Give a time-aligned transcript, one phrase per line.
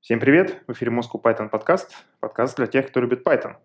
[0.00, 0.62] Всем привет!
[0.66, 1.94] В эфире Moscow Python подкаст.
[2.20, 3.56] Подкаст для тех, кто любит Python.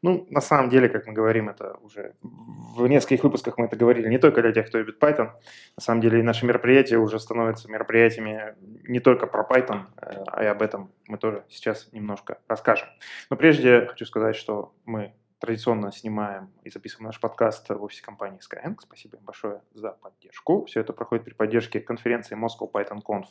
[0.00, 4.08] Ну, на самом деле, как мы говорим, это уже в нескольких выпусках мы это говорили,
[4.08, 5.32] не только для тех, кто любит Python.
[5.76, 8.54] На самом деле, наши мероприятия уже становятся мероприятиями
[8.88, 12.88] не только про Python, э, а и об этом мы тоже сейчас немножко расскажем.
[13.28, 18.40] Но прежде хочу сказать, что мы традиционно снимаем и записываем наш подкаст в офисе компании
[18.40, 18.76] Skyeng.
[18.80, 20.64] Спасибо им большое за поддержку.
[20.64, 23.26] Все это проходит при поддержке конференции Moscow Python Conf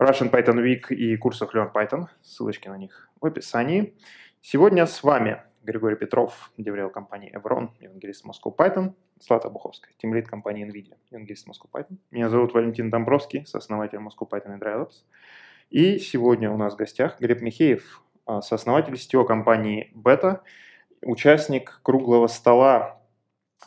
[0.00, 2.06] Russian Python Week и курсах Learn Python.
[2.22, 3.94] Ссылочки на них в описании.
[4.40, 10.66] Сегодня с вами Григорий Петров, деврел компании Evron, евангелист Moscow Python, Слата Буховская, тимлит компании
[10.66, 11.98] NVIDIA, евангелист Moscow Python.
[12.10, 15.02] Меня зовут Валентин Домбровский, сооснователь Moscow Python и DryLabs.
[15.68, 20.40] И сегодня у нас в гостях Глеб Михеев, а, сооснователь сетевой компании Beta,
[21.02, 23.02] участник круглого стола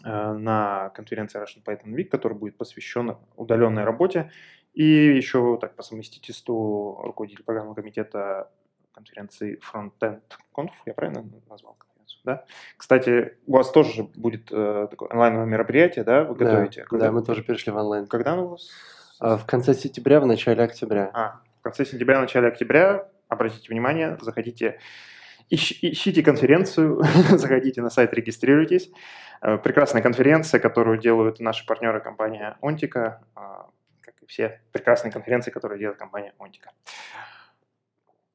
[0.03, 4.31] а, на конференции Russian Python Week, который будет посвящен удаленной работе
[4.73, 8.49] и еще так по совместительству руководитель программного комитета
[8.93, 10.21] конференции Frontend
[10.55, 12.45] Conf, я правильно назвал конференцию, да?
[12.77, 16.81] Кстати, у вас тоже будет э, такое онлайновое мероприятие, да, вы готовите?
[16.81, 17.05] Да, Когда?
[17.05, 18.07] да, мы тоже перешли в онлайн.
[18.07, 18.69] Когда оно у вас?
[19.19, 21.09] А, в конце сентября, в начале октября.
[21.13, 24.79] А, в конце сентября, в начале октября, обратите внимание, заходите,
[25.49, 28.91] ищ, ищите конференцию, заходите на сайт, регистрируйтесь.
[29.41, 33.69] Э, прекрасная конференция, которую делают наши партнеры компания Онтика, а,
[34.27, 36.71] все прекрасные конференции, которые делает компания Онтика.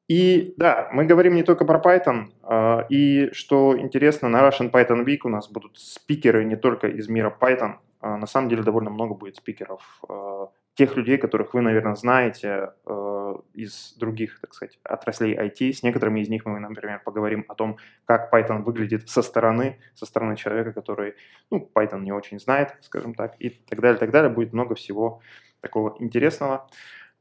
[0.07, 5.05] И да, мы говорим не только про Python, э, и что интересно, на Russian Python
[5.05, 8.89] Week у нас будут спикеры не только из мира Python, а на самом деле довольно
[8.89, 12.71] много будет спикеров, э, тех людей, которых вы, наверное, знаете
[13.53, 15.73] из других, так сказать, отраслей IT.
[15.73, 20.05] С некоторыми из них мы, например, поговорим о том, как Python выглядит со стороны, со
[20.05, 21.15] стороны человека, который,
[21.51, 24.29] ну, Python не очень знает, скажем так, и так далее, так далее.
[24.29, 25.21] Будет много всего
[25.61, 26.67] такого интересного.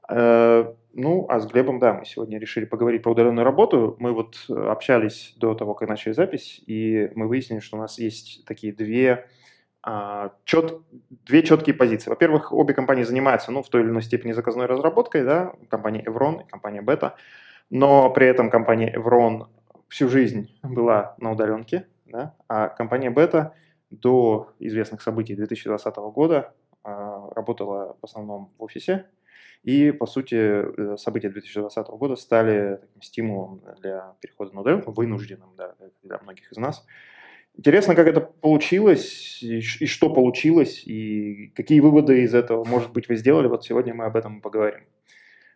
[0.08, 3.96] Э, ну, а с Глебом, да, мы сегодня решили поговорить про удаленную работу.
[3.98, 7.98] Мы вот э, общались до того, как начали запись, и мы выяснили, что у нас
[7.98, 9.28] есть такие две,
[9.82, 10.80] а, чет,
[11.26, 12.10] две четкие позиции.
[12.10, 16.42] Во-первых, обе компании занимаются, ну, в той или иной степени заказной разработкой, да, компания Evron
[16.42, 17.12] и компания Beta,
[17.70, 19.46] но при этом компания Evron
[19.88, 23.52] всю жизнь была на удаленке, да, а компания Beta
[23.90, 29.06] до известных событий 2020 года а, работала в основном в офисе,
[29.64, 35.74] и, по сути, э, события 2020 года стали стимулом для перехода на удаленку, вынужденным да,
[36.02, 36.86] для многих из нас.
[37.56, 43.08] Интересно, как это получилось, и, и что получилось, и какие выводы из этого, может быть,
[43.08, 43.48] вы сделали.
[43.48, 44.84] Вот сегодня мы об этом поговорим.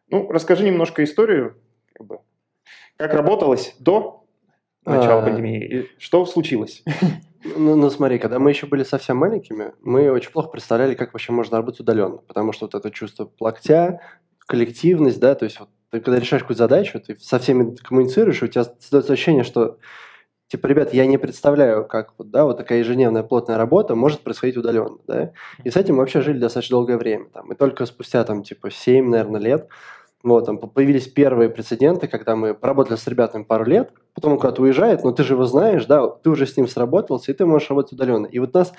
[0.09, 1.57] Ну, расскажи немножко историю,
[1.93, 2.19] как, бы,
[2.97, 4.22] как работалось до
[4.85, 5.23] начала а...
[5.23, 6.83] пандемии, и что случилось.
[7.57, 11.33] Ну, ну, смотри, когда мы еще были совсем маленькими, мы очень плохо представляли, как вообще
[11.33, 12.19] можно работать удаленно.
[12.19, 14.01] Потому что вот это чувство локтя,
[14.47, 18.45] коллективность, да, то есть вот ты когда решаешь какую-то задачу, ты со всеми коммуницируешь, и
[18.45, 19.79] у тебя создается ощущение, что
[20.53, 24.57] типа, ребят, я не представляю, как вот, да, вот такая ежедневная плотная работа может происходить
[24.57, 25.33] удаленно, да.
[25.65, 27.27] И с этим мы вообще жили достаточно долгое время.
[27.33, 29.69] Там, и только спустя там типа 7, наверное, лет
[30.23, 34.63] вот, там появились первые прецеденты, когда мы поработали с ребятами пару лет, потом он куда-то
[34.63, 37.71] уезжает, но ты же его знаешь, да, ты уже с ним сработался, и ты можешь
[37.71, 38.27] работать удаленно.
[38.27, 38.73] И вот у нас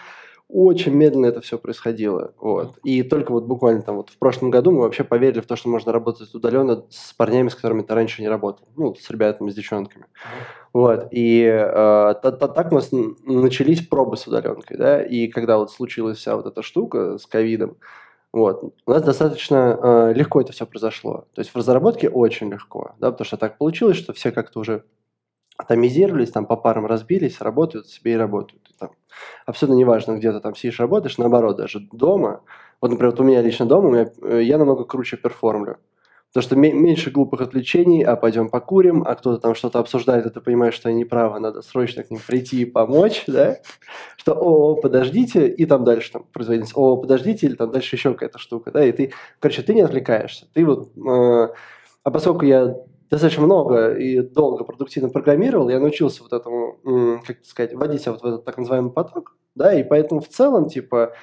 [0.50, 2.34] очень медленно это все происходило.
[2.40, 2.78] Вот.
[2.84, 5.70] И только вот буквально там вот в прошлом году мы вообще поверили в то, что
[5.70, 8.68] можно работать удаленно с парнями, с которыми ты раньше не работал.
[8.76, 10.06] Ну, с ребятами, с девчонками.
[10.72, 11.08] Вот.
[11.12, 12.90] И э, так у нас
[13.24, 17.78] начались пробы с удаленкой, да, и когда вот случилась вся вот эта штука с ковидом,
[18.34, 18.74] вот.
[18.88, 21.28] У нас достаточно э, легко это все произошло.
[21.34, 24.84] То есть в разработке очень легко, да, потому что так получилось, что все как-то уже
[25.56, 28.68] атомизировались, там по парам разбились, работают себе и работают.
[28.72, 28.90] И, там,
[29.46, 32.42] абсолютно неважно, где ты там сидишь, работаешь, наоборот, даже дома.
[32.82, 35.78] Вот, например, вот у меня лично дома, у меня, э, я намного круче перформлю.
[36.34, 40.42] Потому что меньше глупых отвлечений, а пойдем покурим, а кто-то там что-то обсуждает, и ты
[40.42, 43.58] понимаешь, что они неправы, надо срочно к ним прийти и помочь, да?
[44.18, 48.40] Что, о, подождите, и там дальше там производительность, о, подождите, или там дальше еще какая-то
[48.40, 48.84] штука, да?
[48.84, 50.48] И ты, короче, ты не отвлекаешься.
[50.54, 51.54] Ты вот, э,
[52.04, 52.78] а поскольку я
[53.12, 56.80] достаточно много и долго продуктивно программировал, я научился вот этому,
[57.28, 60.68] как сказать, вводить себя вот в этот так называемый поток, да, и поэтому в целом,
[60.68, 61.14] типа,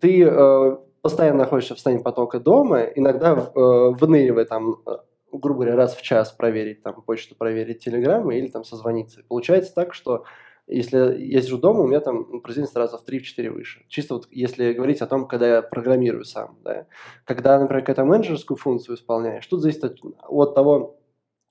[0.00, 4.96] ты э, постоянно находишься в состоянии потока дома, иногда э, выныривая там, э,
[5.30, 9.22] грубо говоря, раз в час проверить там почту, проверить телеграммы или там созвониться.
[9.28, 10.24] Получается так, что
[10.66, 13.84] если я сижу дома, у меня там производительность раза в 3-4 выше.
[13.88, 16.56] Чисто вот если говорить о том, когда я программирую сам.
[16.64, 16.86] Да.
[17.26, 20.98] Когда, например, какую-то менеджерскую функцию исполняешь, тут зависит от, от того,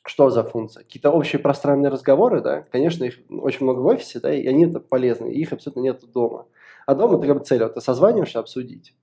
[0.04, 0.82] что за функция.
[0.82, 4.80] Какие-то общие пространные разговоры, да, конечно, их очень много в офисе, да, и они это
[4.80, 6.48] полезны, и их абсолютно нет дома.
[6.88, 8.96] А дома ты как бы цель, вот ты созваниваешься обсудить.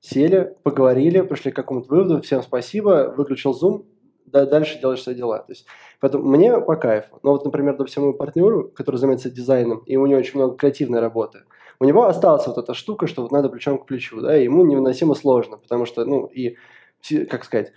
[0.00, 3.84] Сели, поговорили, пришли к какому-то выводу, всем спасибо, выключил Zoom,
[4.26, 5.38] да, дальше делаешь свои дела.
[5.38, 5.66] То есть,
[6.00, 7.18] поэтому мне по кайфу.
[7.22, 11.00] Но вот, например, допустим, моему партнеру, который занимается дизайном, и у него очень много креативной
[11.00, 11.40] работы,
[11.80, 14.64] у него осталась вот эта штука, что вот надо плечом к плечу, да, и ему
[14.64, 16.56] невыносимо сложно, потому что, ну, и,
[17.30, 17.72] как сказать,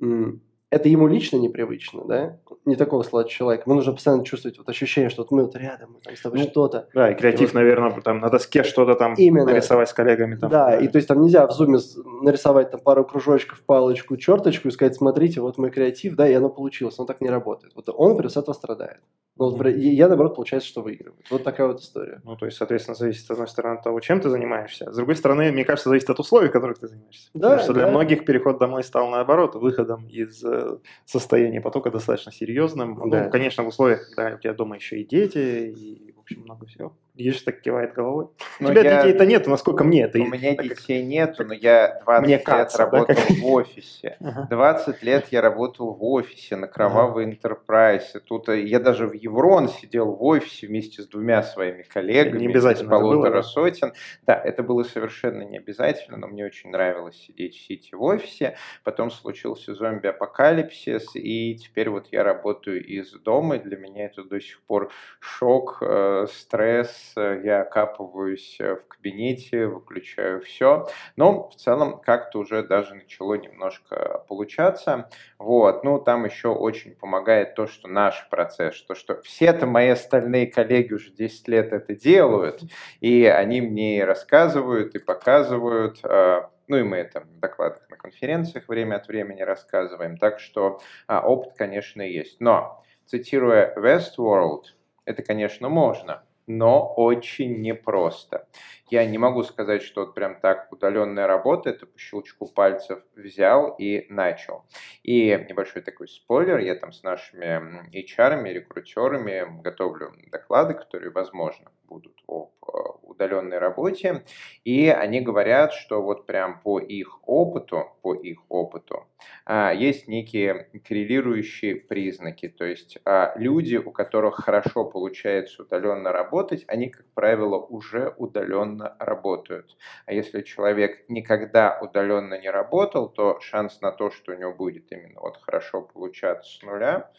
[0.00, 3.64] это ему лично непривычно, да, не такого склада человека.
[3.66, 6.40] Ему нужно постоянно чувствовать вот ощущение, что вот мы вот рядом, мы там с тобой
[6.40, 6.88] ну, что-то.
[6.94, 9.46] Да, и креатив, и вот, наверное, там на доске что-то там Именно.
[9.46, 10.36] нарисовать с коллегами.
[10.36, 10.50] Там.
[10.50, 11.78] Да, и то есть там нельзя в зуме
[12.22, 16.48] нарисовать там пару кружочков, палочку, черточку и сказать, смотрите, вот мой креатив, да, и оно
[16.48, 16.98] получилось.
[16.98, 17.72] Он так не работает.
[17.74, 19.00] Вот он, с этого страдает.
[19.36, 21.18] Ну, вот, я, наоборот, получается, что выигрываю.
[21.28, 22.20] Вот такая вот история.
[22.24, 24.92] Ну, то есть, соответственно, зависит, с одной стороны, от того, чем ты занимаешься.
[24.92, 27.30] С другой стороны, мне кажется, зависит от условий, в которых ты занимаешься.
[27.34, 27.80] Да, Потому что да.
[27.80, 32.94] для многих переход домой стал, наоборот, выходом из э, состояния потока достаточно серьезным.
[32.96, 33.24] Ну, да.
[33.24, 36.66] Ну, конечно, в условиях, когда у тебя дома еще и дети, и, в общем, много
[36.66, 36.92] всего.
[37.16, 38.26] Ешь так кивает головой.
[38.58, 39.02] Но у тебя я...
[39.02, 40.18] детей-то нет, насколько мне это...
[40.18, 44.16] У меня так, детей нет, но я 20 мне лет кажется, работал да, в офисе.
[44.50, 48.18] 20 лет я работал в офисе на Кровавой Enterprise.
[48.24, 52.40] Тут э, я даже в Еврон сидел в офисе вместе с двумя своими коллегами.
[52.40, 53.92] Не обязательно полутора сотен.
[54.26, 58.56] Да, это было совершенно не обязательно, но мне очень нравилось сидеть в Сити в офисе.
[58.82, 63.54] Потом случился зомби-апокалипсис, и теперь вот я работаю из дома.
[63.54, 64.90] И для меня это до сих пор
[65.20, 70.88] шок, э, стресс, я окапываюсь э, в кабинете, выключаю все.
[71.16, 75.10] Но в целом как-то уже даже начало немножко получаться.
[75.38, 75.84] Вот.
[75.84, 80.94] Ну, там еще очень помогает то, что наш процесс, то, что все-то мои остальные коллеги
[80.94, 82.62] уже 10 лет это делают,
[83.00, 88.68] и они мне рассказывают, и показывают, э, ну и мы это в докладах на конференциях
[88.68, 92.40] время от времени рассказываем, так что а, опыт, конечно, есть.
[92.40, 94.64] Но, цитируя Westworld,
[95.04, 98.46] это, конечно, можно, но очень непросто.
[98.94, 103.74] Я не могу сказать, что вот прям так удаленная работа, это по щелчку пальцев взял
[103.76, 104.66] и начал.
[105.02, 112.22] И небольшой такой спойлер, я там с нашими HR, рекрутерами готовлю доклады, которые, возможно, будут
[112.28, 114.24] об э, удаленной работе,
[114.64, 119.06] и они говорят, что вот прям по их опыту, по их опыту,
[119.46, 126.64] а, есть некие коррелирующие признаки, то есть а, люди, у которых хорошо получается удаленно работать,
[126.66, 129.76] они, как правило, уже удаленно работают.
[130.06, 134.90] А если человек никогда удаленно не работал, то шанс на то, что у него будет
[134.92, 137.10] именно вот хорошо получаться с нуля,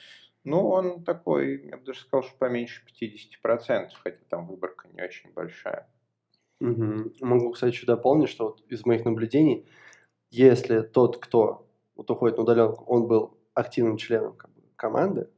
[0.43, 5.33] ну, он такой, я бы даже сказал, что поменьше 50%, хотя там выборка не очень
[5.33, 5.89] большая.
[6.61, 7.13] Угу.
[7.21, 9.67] Могу, кстати, еще дополнить, что вот из моих наблюдений,
[10.29, 14.37] если тот, кто вот уходит на удаленку, он был активным членом
[14.75, 15.29] команды,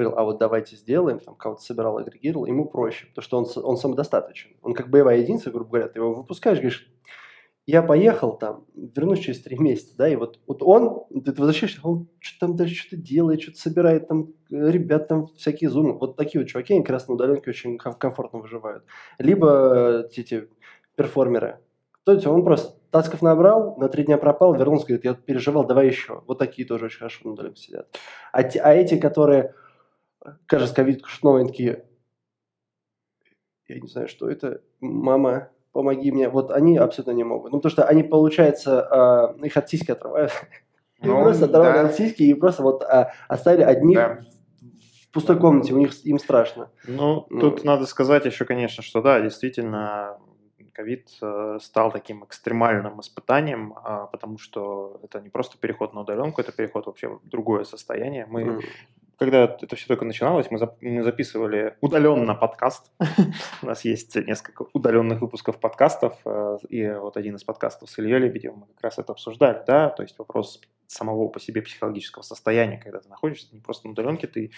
[0.00, 3.76] говорил, а вот давайте сделаем, там кого-то собирал, агрегировал, ему проще, потому что он, он
[3.76, 4.50] самодостаточен.
[4.62, 6.90] Он как боевая единица, грубо говоря, ты его выпускаешь, говоришь,
[7.66, 12.08] я поехал там, вернусь через три месяца, да, и вот, вот он, ты возвращаешься, он
[12.18, 16.48] что-то там даже что-то делает, что-то собирает, там, ребят там всякие зумы, вот такие вот
[16.48, 18.84] чуваки, они как раз на удаленке очень комфортно выживают.
[19.18, 20.48] Либо э, эти
[20.96, 21.58] перформеры,
[22.04, 25.86] то есть он просто тасков набрал, на три дня пропал, вернулся, говорит, я переживал, давай
[25.86, 26.22] еще.
[26.26, 27.86] Вот такие тоже очень хорошо на удаленке сидят.
[28.32, 29.54] А, а эти, которые,
[30.46, 31.84] кажется, ковид новые, такие,
[33.68, 36.28] я не знаю, что это, мама, помоги мне.
[36.28, 37.52] Вот они абсолютно не могут.
[37.52, 40.32] Ну, потому что они, получается, э, их от сиськи отрывают.
[41.02, 41.86] Ну, просто оторвали да.
[41.86, 44.20] от сиськи и просто вот э, оставили одних да.
[45.08, 46.68] в пустой комнате, у них им страшно.
[46.86, 50.18] Ну, ну, тут надо сказать еще, конечно, что да, действительно,
[50.74, 56.42] ковид э, стал таким экстремальным испытанием, а, потому что это не просто переход на удаленку,
[56.42, 58.26] это переход вообще в другое состояние.
[58.26, 58.62] Мы mm
[59.20, 62.90] когда это все только начиналось, мы, записывали удаленно подкаст.
[63.62, 68.18] У нас есть несколько удаленных выпусков подкастов, э, и вот один из подкастов с Ильей
[68.18, 72.78] Лебедевым мы как раз это обсуждали, да, то есть вопрос самого по себе психологического состояния,
[72.78, 74.52] когда ты находишься не просто на удаленке, ты,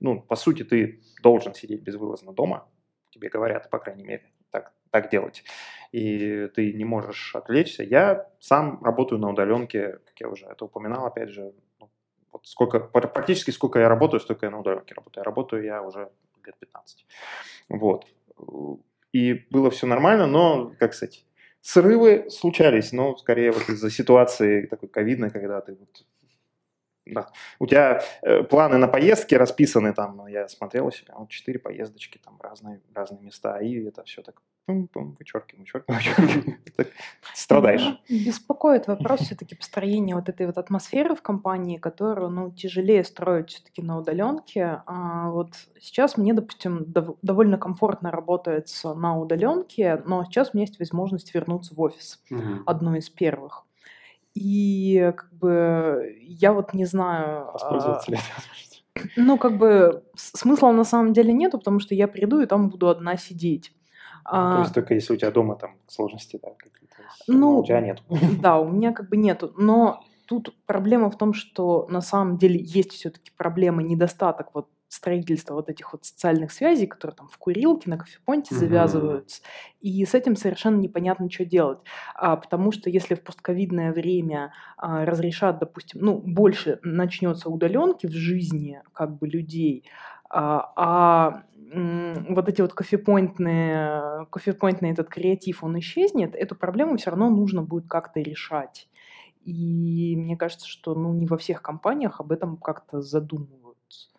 [0.00, 2.66] ну, по сути, ты должен сидеть безвылазно дома,
[3.10, 5.44] тебе говорят, по крайней мере, так, так делать,
[5.92, 7.84] и ты не можешь отвлечься.
[7.84, 11.52] Я сам работаю на удаленке, как я уже это упоминал, опять же,
[12.32, 15.24] вот сколько, практически сколько я работаю, столько я на удаленке работаю.
[15.24, 16.10] Работаю я уже
[16.44, 17.06] лет 15.
[17.68, 18.06] Вот.
[19.12, 21.24] И было все нормально, но, как сказать,
[21.60, 26.04] срывы случались, но скорее вот из-за ситуации такой ковидной, когда ты вот
[27.06, 27.30] да.
[27.58, 32.18] У тебя э, планы на поездки расписаны, там, я смотрел у себя, вот четыре поездочки,
[32.22, 36.58] там, разные, разные места, и это все так пум-пум, вычеркиваем, вычеркиваем, вычеркиваем.
[37.34, 37.98] страдаешь.
[38.10, 43.80] Беспокоит вопрос все-таки построения вот этой вот атмосферы в компании, которую, ну, тяжелее строить все-таки
[43.80, 44.82] на удаленке.
[44.84, 50.66] А вот сейчас мне, допустим, дов- довольно комфортно работается на удаленке, но сейчас у меня
[50.66, 52.62] есть возможность вернуться в офис, угу.
[52.66, 53.64] одну из первых.
[54.34, 57.50] И как бы я вот не знаю...
[57.52, 58.84] Воспользоваться а, ли этой возможностью?
[59.16, 62.90] Ну, как бы смысла на самом деле нету, потому что я приду и там буду
[62.90, 63.72] одна сидеть.
[64.30, 66.96] То А, есть только если у тебя дома там сложности, да, какие-то.
[67.26, 68.02] Ну, у тебя нет.
[68.42, 69.52] Да, у меня как бы нету.
[69.56, 75.52] Но тут проблема в том, что на самом деле есть все-таки проблема, недостаток вот строительства
[75.54, 78.60] вот этих вот социальных связей, которые там в курилке, на кофепонте Мгм.
[78.60, 79.42] завязываются.
[79.80, 81.78] И с этим совершенно непонятно, что делать.
[82.14, 88.12] А, потому что если в постковидное время а, разрешат, допустим, ну, больше начнется удаленки в
[88.12, 89.84] жизни как бы людей,
[90.30, 97.30] а, а, вот эти вот кофепоинтные, кофепоинтный этот креатив, он исчезнет, эту проблему все равно
[97.30, 98.88] нужно будет как-то решать.
[99.44, 104.10] И мне кажется, что ну, не во всех компаниях об этом как-то задумываются.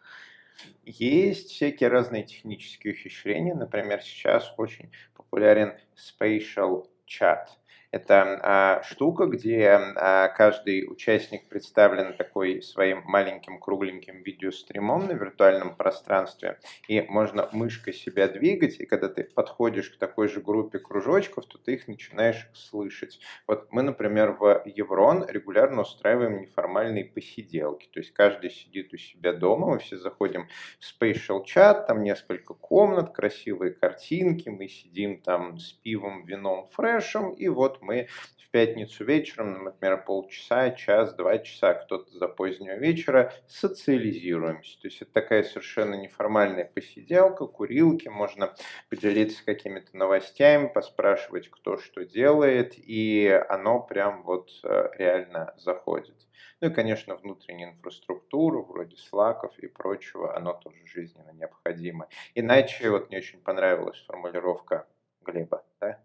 [0.84, 3.54] Есть всякие разные технические ухищрения.
[3.54, 7.46] Например, сейчас очень популярен Spatial Chat.
[7.92, 15.76] Это а, штука, где а, каждый участник представлен такой своим маленьким кругленьким видеостримом на виртуальном
[15.76, 21.48] пространстве, и можно мышкой себя двигать, и когда ты подходишь к такой же группе кружочков,
[21.48, 23.20] то ты их начинаешь слышать.
[23.48, 29.34] Вот мы, например, в Еврон регулярно устраиваем неформальные посиделки, то есть каждый сидит у себя
[29.34, 30.48] дома, мы все заходим
[30.80, 37.32] в Spatial Chat, там несколько комнат, красивые картинки, мы сидим там с пивом, вином, фрешем,
[37.34, 38.08] и вот мы
[38.50, 44.82] в пятницу вечером, например, полчаса, час, два часа, кто-то за позднего вечера, социализируемся.
[44.82, 48.56] То есть это такая совершенно неформальная посиделка, курилки, можно
[48.90, 56.16] поделиться какими-то новостями, поспрашивать, кто что делает, и оно прям вот э, реально заходит.
[56.62, 62.08] Ну и, конечно, внутренняя инфраструктура, вроде слаков и прочего, оно тоже жизненно необходимо.
[62.34, 64.88] Иначе вот мне очень понравилась формулировка
[65.22, 66.00] Глеба, да?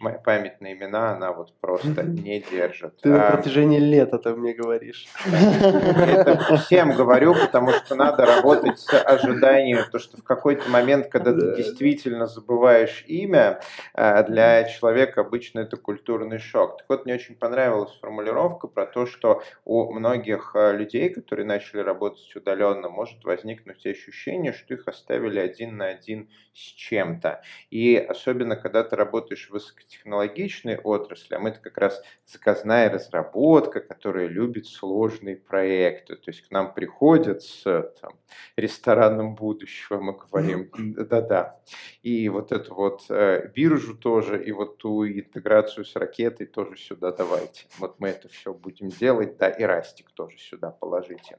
[0.00, 2.96] Моя память на имена, она вот просто не держит.
[3.02, 5.06] Ты на А, протяжении лет это мне говоришь.
[5.26, 11.34] это всем говорю, потому что надо работать с ожиданием, то что в какой-то момент, когда
[11.34, 13.60] ты действительно забываешь имя,
[13.92, 16.78] а, для человека обычно это культурный шок.
[16.78, 21.80] Так вот, мне очень понравилась формулировка про то, что у многих а, людей, которые начали
[21.80, 27.42] работать удаленно, может возникнуть ощущение, что их оставили один на один с чем-то.
[27.70, 33.80] И особенно, когда ты работаешь в высокотехнологичной отрасли, а мы это как раз заказная разработка,
[33.80, 36.16] которая любит сложные проекты.
[36.16, 37.62] То есть к нам приходят с
[38.00, 38.12] там,
[38.56, 41.60] рестораном будущего, мы говорим, да-да.
[42.02, 47.12] И вот эту вот э, биржу тоже, и вот ту интеграцию с ракетой тоже сюда
[47.12, 47.66] давайте.
[47.78, 51.38] Вот мы это все будем делать, да, и растик тоже сюда положите.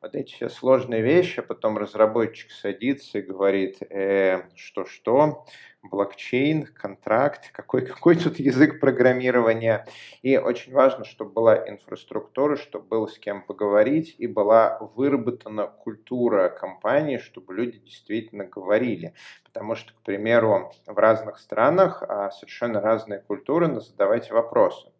[0.00, 5.46] Вот эти все сложные вещи, а потом разработчик садится и говорит, э, что-что,
[5.82, 9.86] блокчейн, контракт, какой, какой тут язык программирования.
[10.22, 16.48] И очень важно, чтобы была инфраструктура, чтобы было с кем поговорить, и была выработана культура
[16.48, 19.14] компании, чтобы люди действительно говорили.
[19.52, 24.92] Потому что, к примеру, в разных странах а, совершенно разные культуры на задавать вопросы.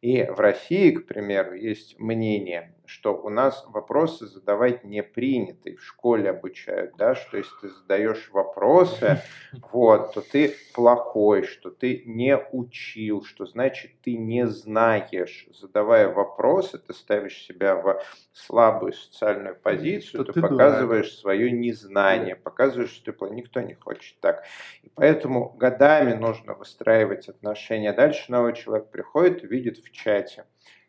[0.00, 5.74] И в России, к примеру, есть мнение, что у нас вопросы задавать не принято, и
[5.74, 9.20] в школе обучают, да, что если ты задаешь вопросы,
[9.72, 15.48] вот, то ты плохой, что ты не учил, что значит ты не знаешь.
[15.52, 18.00] Задавая вопросы, ты ставишь себя в
[18.32, 20.58] слабую социальную позицию, Что ты, ты дурак.
[20.58, 24.44] показываешь свое незнание, показываешь, что ты никто не хочет так.
[24.82, 27.92] И поэтому годами нужно выстраивать отношения.
[27.92, 30.44] Дальше новый человек приходит видит в чате.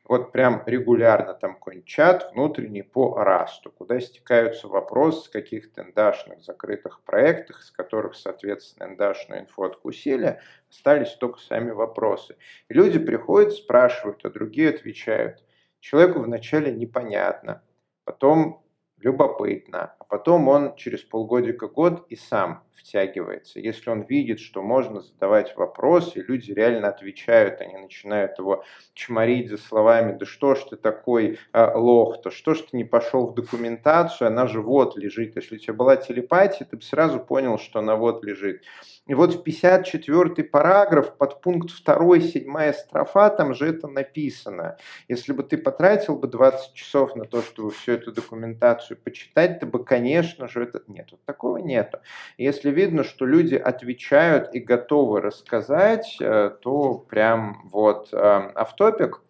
[0.10, 6.42] Вот прям регулярно там какой-нибудь чат внутренний по расту, куда стекаются вопросы с каких-то ндашных
[6.42, 12.38] закрытых проектах, с которых, соответственно, ндашную инфу откусили, остались только сами вопросы.
[12.70, 15.44] И люди приходят, спрашивают, а другие отвечают.
[15.80, 17.62] Человеку вначале непонятно,
[18.04, 18.64] потом
[18.98, 23.60] любопытно, а потом он через полгодика год и сам втягивается.
[23.60, 29.58] Если он видит, что можно задавать вопросы, люди реально отвечают, они начинают его чморить за
[29.58, 33.36] словами, да что ж ты такой а, лох, то что ж ты не пошел в
[33.36, 35.36] документацию, она же вот лежит.
[35.36, 38.64] Если у тебя была телепатия, ты бы сразу понял, что она вот лежит.
[39.10, 44.78] И вот в 54 параграф, под пункт 2, 7 строфа, там же это написано.
[45.08, 49.66] Если бы ты потратил бы 20 часов на то, чтобы всю эту документацию почитать, то
[49.66, 50.84] бы, конечно же, это...
[50.88, 52.00] Нет, вот такого нету.
[52.38, 59.22] Если видно, что люди отвечают и готовы рассказать, э, то прям вот э, автопик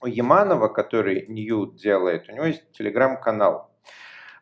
[0.00, 3.68] у Яманова, который Ньют делает, у него есть телеграм-канал.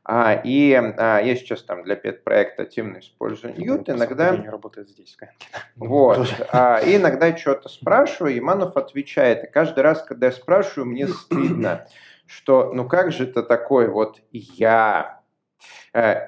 [0.08, 3.88] А, и а, я сейчас там для пет-проекта активно использую Ньют.
[3.88, 4.36] Иногда...
[4.36, 5.16] Не работает здесь,
[5.76, 6.28] Вот.
[6.52, 9.42] А, и иногда что-то спрашиваю, Яманов отвечает.
[9.42, 11.88] И каждый раз, когда я спрашиваю, мне стыдно,
[12.26, 15.22] что ну как же это такое вот я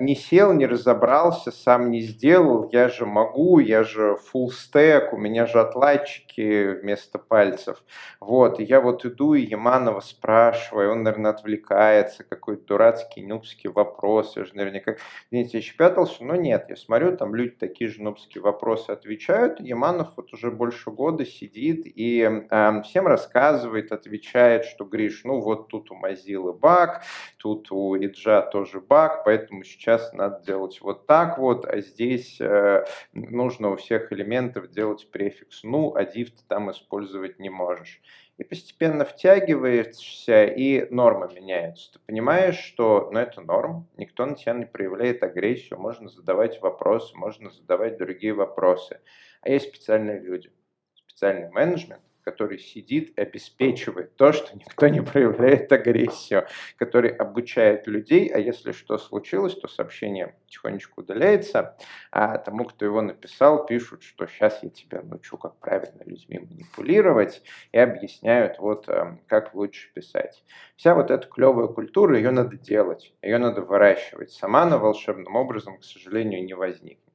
[0.01, 5.17] не сел, не разобрался, сам не сделал, я же могу, я же full stack, у
[5.17, 7.83] меня же отладчики вместо пальцев.
[8.21, 14.37] Вот, и я вот иду и Яманова спрашиваю, он, наверное, отвлекается, какой-то дурацкий нубский вопрос,
[14.37, 14.97] я же наверняка
[15.31, 20.33] где-нибудь щепятался, но нет, я смотрю, там люди такие же нубские вопросы отвечают, Яманов вот
[20.33, 25.95] уже больше года сидит и э, всем рассказывает, отвечает, что, Гриш, ну вот тут у
[25.95, 27.03] Mozilla баг,
[27.37, 32.41] тут у Иджа тоже баг, поэтому поэтому сейчас надо делать вот так вот, а здесь
[32.41, 38.01] э, нужно у всех элементов делать префикс «ну», а div ты там использовать не можешь.
[38.39, 41.93] И постепенно втягиваешься, и нормы меняются.
[41.93, 47.17] Ты понимаешь, что ну, это норм, никто на тебя не проявляет агрессию, можно задавать вопросы,
[47.17, 49.01] можно задавать другие вопросы.
[49.43, 50.51] А есть специальные люди,
[50.95, 58.39] специальный менеджмент, который сидит обеспечивает то, что никто не проявляет агрессию, который обучает людей, а
[58.39, 61.79] если что случилось, то сообщение тихонечко удаляется,
[62.13, 67.43] а тому, кто его написал, пишут, что сейчас я тебя научу, как правильно людьми манипулировать,
[67.73, 70.45] и объясняют, вот эм, как лучше писать.
[70.77, 74.33] Вся вот эта клевая культура, ее надо делать, ее надо выращивать.
[74.33, 77.08] Сама она волшебным образом, к сожалению, не возникнет.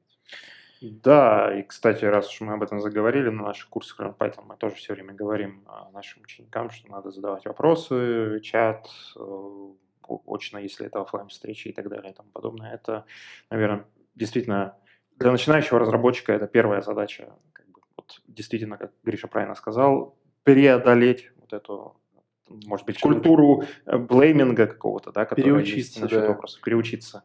[0.90, 4.74] Да, и, кстати, раз уж мы об этом заговорили на наших курсах Python, мы тоже
[4.74, 9.68] все время говорим нашим ученикам, что надо задавать вопросы, чат, э,
[10.26, 12.74] очно, если это офлайн встречи и так далее и тому подобное.
[12.74, 13.06] Это,
[13.48, 14.76] наверное, действительно
[15.16, 21.30] для начинающего разработчика это первая задача, как бы, вот, действительно, как Гриша правильно сказал, преодолеть
[21.38, 21.96] вот эту
[22.46, 26.28] может быть, культуру э, блейминга какого-то, да, которая переучиться, есть да.
[26.28, 27.22] вопросов, переучиться.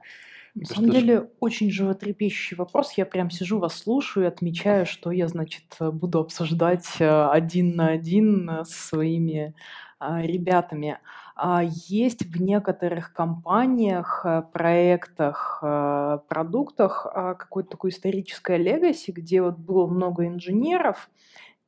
[0.55, 2.93] На самом что деле, очень животрепещущий вопрос.
[2.93, 7.89] Я прям сижу, вас слушаю и отмечаю, что я, значит, буду обсуждать э, один на
[7.89, 9.53] один э, со своими
[9.99, 10.99] а, ребятами.
[11.35, 19.57] А есть в некоторых компаниях, э, проектах, продуктах а, какое-то такое историческое легаси, где вот
[19.57, 21.09] было много инженеров,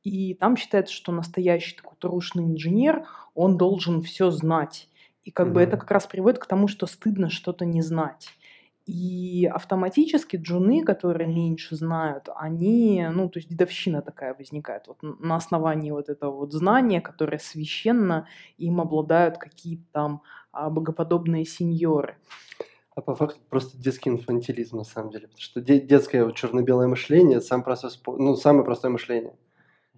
[0.02, 4.88] и там считается, что настоящий такой трушный инженер, он должен все знать.
[5.24, 5.52] И как mm-hmm.
[5.52, 8.28] бы это как раз приводит к тому, что стыдно что-то не знать.
[8.84, 14.88] И автоматически джуны, которые меньше знают, они, ну, то есть дедовщина такая возникает.
[14.88, 18.26] Вот на основании вот этого вот знания, которое священно,
[18.58, 22.16] им обладают какие-то там а, богоподобные сеньоры.
[22.96, 25.28] А по факту просто детский инфантилизм на самом деле.
[25.28, 29.34] Потому что детское вот черно-белое мышление, сам процесс, ну, самое простое мышление.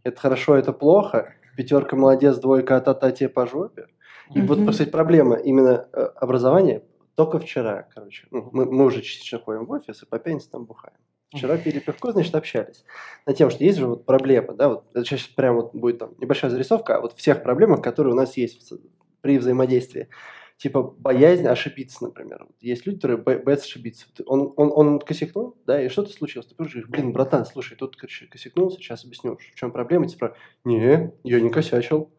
[0.03, 3.87] Это хорошо, это плохо, пятерка молодец, двойка а-та-та тебе по жопе.
[4.35, 4.47] И mm-hmm.
[4.47, 6.83] вот, кстати, проблема именно э, образования
[7.15, 10.65] только вчера, короче, ну, мы, мы уже частично ходим в офис и по пятницам там
[10.65, 10.97] бухаем.
[11.33, 12.85] Вчера пили пивко, значит, общались.
[13.27, 16.15] На тем, что есть же вот проблема, да, вот это сейчас прям вот будет там
[16.19, 18.73] небольшая зарисовка, а вот всех проблемах, которые у нас есть
[19.21, 20.09] при взаимодействии.
[20.57, 22.47] Типа боязнь ошибиться, например.
[22.61, 24.07] Есть люди, которые боятся ошибиться.
[24.27, 26.47] Он, он, он косякнул, да, и что-то случилось.
[26.47, 30.07] Ты говоришь, блин, братан, слушай, тут, короче, косякнул, сейчас объясню, в чем проблема.
[30.07, 32.13] Типа, не, я не косячил.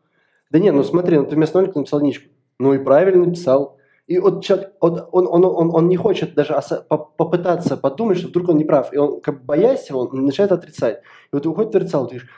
[0.50, 2.30] Да не, ну смотри, ну ты вместо нолика написал ничку.
[2.60, 3.80] Ну и правильно написал.
[4.08, 8.50] И вот человек, он, он, он, он, он не хочет даже попытаться подумать, что вдруг
[8.50, 8.94] он не прав.
[8.94, 10.98] И он, как боясь его, он начинает отрицать.
[10.98, 12.30] И вот выходит отрицал, ты говоришь,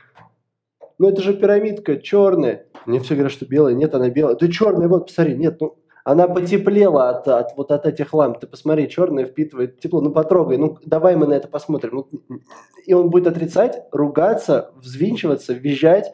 [0.98, 2.68] ну это же пирамидка черная.
[2.86, 3.76] Мне все говорят, что белая.
[3.76, 4.36] Нет, она белая.
[4.36, 5.78] Да черная, вот, посмотри, нет, ну
[6.08, 8.40] она потеплела от, от вот от этих ламп.
[8.40, 10.00] Ты посмотри, черная впитывает тепло.
[10.00, 12.08] Ну потрогай, ну давай мы на это посмотрим.
[12.30, 12.40] Ну,
[12.86, 16.14] и он будет отрицать, ругаться, взвинчиваться, визжать,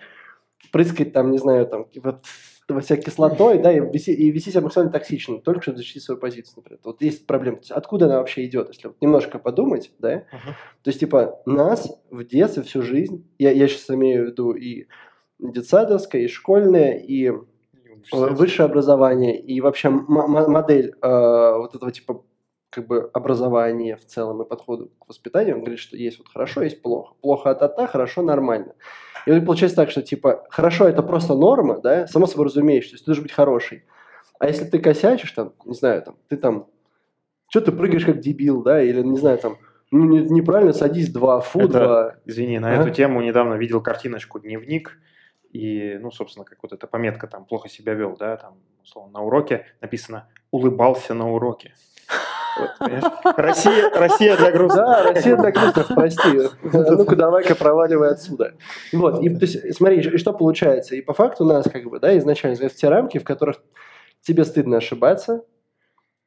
[0.72, 2.24] прыскать там, не знаю, там, вот
[2.82, 6.56] всякой кислотой, да, и вести, и вести себя максимально токсично, только чтобы защитить свою позицию,
[6.58, 6.80] например.
[6.84, 7.60] Вот есть проблема.
[7.70, 10.16] Откуда она вообще идет, если вот немножко подумать, да?
[10.16, 10.54] Uh-huh.
[10.84, 14.88] То есть, типа, нас в детстве всю жизнь, я, я сейчас имею в виду и
[15.40, 17.32] детсадовское, и школьное, и
[18.12, 22.24] высшее образование, и вообще модель э, вот этого типа
[22.74, 26.64] как бы образования в целом и подходу к воспитанию, он говорит, что есть вот хорошо,
[26.64, 27.14] есть плохо.
[27.22, 28.74] Плохо от та хорошо нормально.
[29.26, 32.94] И вот получается так, что типа хорошо это просто норма, да, само собой разумеешь, то
[32.94, 33.86] есть ты должен быть хороший.
[34.40, 36.68] А если ты косячишь, там, не знаю, там, ты там,
[37.50, 39.58] что ты прыгаешь как дебил, да, или, не знаю, там,
[39.92, 42.16] ну, не, неправильно садись два, фу, это, два.
[42.26, 42.82] Извини, на а?
[42.82, 44.98] эту тему недавно видел картиночку «Дневник»,
[45.52, 49.22] и, ну, собственно, как вот эта пометка там «плохо себя вел», да, там, условно, на
[49.22, 51.76] уроке написано «улыбался на уроке».
[53.38, 54.86] Россия, Россия для грустных.
[54.86, 56.50] Да, Россия для грустных, прости.
[56.64, 58.54] Ну-ка, давай-ка проваливай отсюда.
[58.92, 60.96] Вот, и то есть, смотри, и что получается?
[60.96, 63.58] И по факту у нас, как бы, да, изначально в те рамки, в которых
[64.22, 65.44] тебе стыдно ошибаться,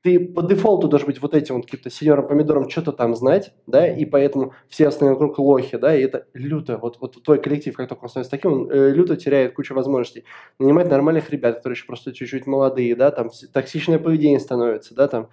[0.07, 3.89] ты по дефолту должен быть вот этим вот каким-то сеньором помидором что-то там знать, да,
[3.89, 7.89] и поэтому все остальные вокруг лохи, да, и это люто, вот, вот твой коллектив, как
[7.89, 10.25] только он становится таким, он э, люто теряет кучу возможностей.
[10.61, 15.29] Нанимать нормальных ребят, которые еще просто чуть-чуть молодые, да, там токсичное поведение становится, да, там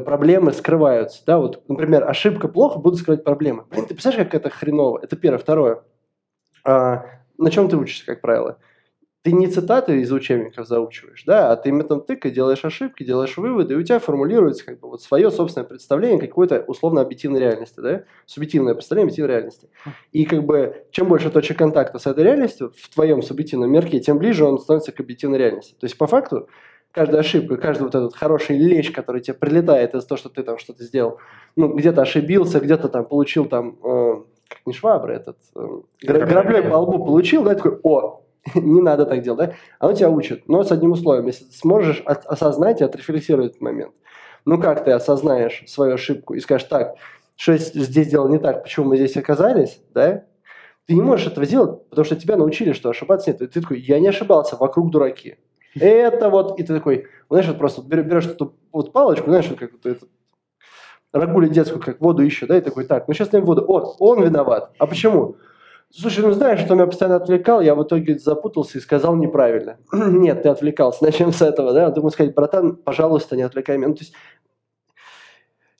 [0.00, 3.64] проблемы скрываются, да, вот, например, ошибка плохо, буду скрывать проблемы.
[3.70, 5.00] Блин, ты представляешь, как это хреново?
[5.02, 5.38] Это первое.
[5.38, 5.82] Второе.
[6.64, 7.04] А,
[7.38, 8.58] на чем ты учишься, как правило?
[9.22, 13.74] ты не цитаты из учебников заучиваешь, да, а ты методом тыка делаешь ошибки, делаешь выводы,
[13.74, 18.02] и у тебя формулируется как бы вот свое собственное представление какой-то условно объективной реальности, да,
[18.26, 19.68] субъективное представление объективной реальности.
[20.10, 24.18] И как бы чем больше точек контакта с этой реальностью в твоем субъективном мерке, тем
[24.18, 25.76] ближе он становится к объективной реальности.
[25.78, 26.48] То есть по факту
[26.92, 30.58] каждая ошибка, каждый вот этот хороший лещ, который тебе прилетает из-за того, что ты там
[30.58, 31.18] что-то сделал,
[31.56, 35.66] ну, где-то ошибился, где-то там получил там, э, как не швабра этот, э,
[36.02, 38.22] граблей по лбу получил, да, такой, о,
[38.54, 39.54] не надо так делать, да?
[39.78, 43.92] Оно тебя учит, но с одним условием, если ты сможешь осознать и отрефлексировать этот момент.
[44.44, 46.96] Ну, как ты осознаешь свою ошибку и скажешь, так,
[47.36, 50.24] что я здесь сделал не так, почему мы здесь оказались, да?
[50.86, 53.40] Ты не можешь этого сделать, потому что тебя научили, что ошибаться нет.
[53.40, 55.36] И ты такой, я не ошибался, вокруг дураки.
[55.74, 59.72] Это вот, и ты такой, знаешь, вот просто берешь эту вот палочку, знаешь, вот как
[59.72, 60.06] вот это,
[61.12, 63.64] рагули детскую, как воду еще, да, и такой, так, ну сейчас даем воду.
[63.66, 64.70] О, он виноват.
[64.78, 65.36] А почему?
[65.90, 69.76] Слушай, ну знаешь, что меня постоянно отвлекал, я в итоге запутался и сказал неправильно.
[69.92, 71.90] Нет, ты отвлекался, начнем с этого, да?
[71.90, 73.88] Ты сказать, братан, пожалуйста, не отвлекай меня.
[73.88, 74.14] Ну, то есть,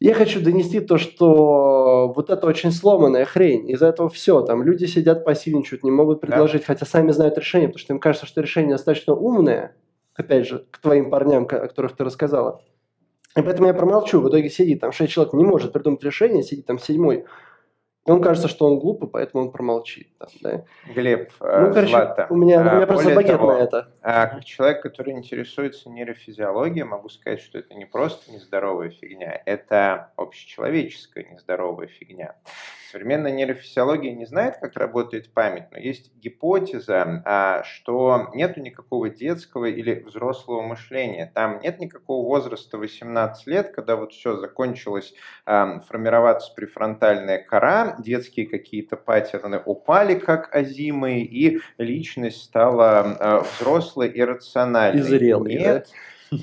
[0.03, 3.71] я хочу донести то, что вот это очень сломанная хрень.
[3.71, 4.43] Из-за этого все.
[4.43, 6.67] Там люди сидят, пассивничают, не могут предложить, да.
[6.67, 9.77] хотя сами знают решение, потому что им кажется, что решение достаточно умное,
[10.15, 12.62] опять же, к твоим парням, о которых ты рассказала.
[13.37, 14.21] И поэтому я промолчу.
[14.21, 17.25] В итоге сидит там шесть человек, не может придумать решение, сидит там седьмой
[18.05, 20.09] он кажется, что он глупый, поэтому он промолчит.
[20.19, 20.65] Там, да?
[20.93, 23.88] Глеб, ну, короче, Злата, у меня, у меня просто багет того, на это.
[24.01, 31.25] Как человек, который интересуется нейрофизиологией, могу сказать, что это не просто нездоровая фигня, это общечеловеческая
[31.25, 32.35] нездоровая фигня.
[32.92, 39.64] Современная нейрофизиология не знает, как работает память, но есть гипотеза, а, что нет никакого детского
[39.64, 41.33] или взрослого мышления.
[41.35, 45.14] Там нет никакого возраста 18 лет, когда вот все закончилось
[45.46, 54.09] а, формироваться префронтальная кора, детские какие-то паттерны упали как озимые, и личность стала а, взрослой
[54.09, 55.00] и рациональной.
[55.00, 55.96] И зрелой, нет, да?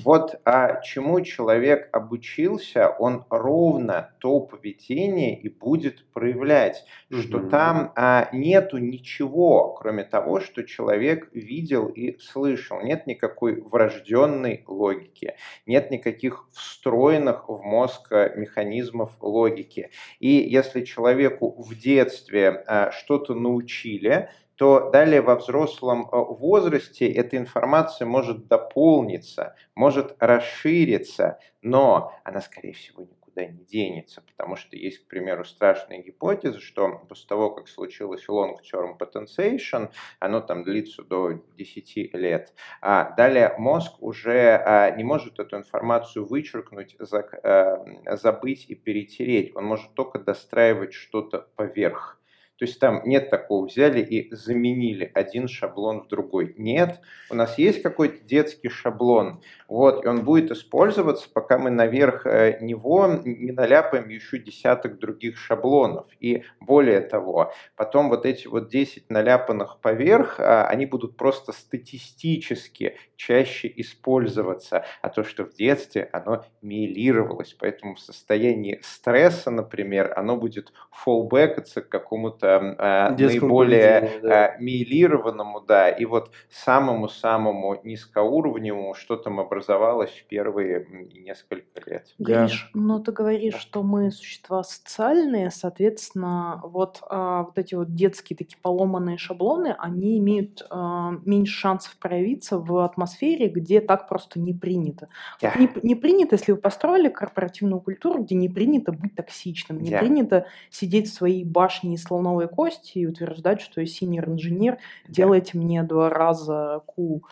[0.04, 7.20] Вот а чему человек обучился, он ровно то поведение и будет проявлять, mm-hmm.
[7.22, 12.80] что там а, нету ничего, кроме того, что человек видел и слышал.
[12.80, 15.34] Нет никакой врожденной логики,
[15.66, 19.90] нет никаких встроенных в мозг а, механизмов логики.
[20.20, 27.38] И если человеку в детстве а, что-то научили, то далее во взрослом э, возрасте эта
[27.38, 34.98] информация может дополниться, может расшириться, но она, скорее всего, никуда не денется, потому что есть,
[34.98, 41.40] к примеру, страшная гипотеза, что после того, как случилось long-term potentiation, оно там длится до
[41.56, 47.76] 10 лет, а далее мозг уже а, не может эту информацию вычеркнуть, э,
[48.14, 52.19] забыть и перетереть, он может только достраивать что-то поверх.
[52.60, 56.54] То есть там нет такого, взяли и заменили один шаблон в другой.
[56.58, 62.26] Нет, у нас есть какой-то детский шаблон, вот, и он будет использоваться, пока мы наверх
[62.26, 66.06] э, него не наляпаем еще десяток других шаблонов.
[66.20, 72.98] И более того, потом вот эти вот 10 наляпанных поверх, а, они будут просто статистически
[73.16, 80.36] чаще использоваться, а то, что в детстве оно мейлировалось, поэтому в состоянии стресса, например, оно
[80.36, 84.48] будет фоллбекаться к какому-то э, наиболее да.
[84.48, 92.06] э, мейлированному, да, и вот самому-самому низкоуровневому, что там образовалось в первые несколько лет.
[92.18, 92.80] Гриш, да.
[92.80, 93.60] ну ты говоришь, да.
[93.60, 100.18] что мы существа социальные, соответственно, вот, э, вот эти вот детские такие поломанные шаблоны, они
[100.18, 105.08] имеют э, меньше шансов проявиться в атмосфере, где так просто не принято.
[105.40, 105.52] Yeah.
[105.56, 109.90] Вот не, не принято, если вы построили корпоративную культуру, где не принято быть токсичным, не
[109.90, 110.00] yeah.
[110.00, 115.58] принято сидеть в своей башне из слоновой слоновой кости и утверждать, что я синер-инженер, делайте
[115.58, 117.24] мне два раза ку.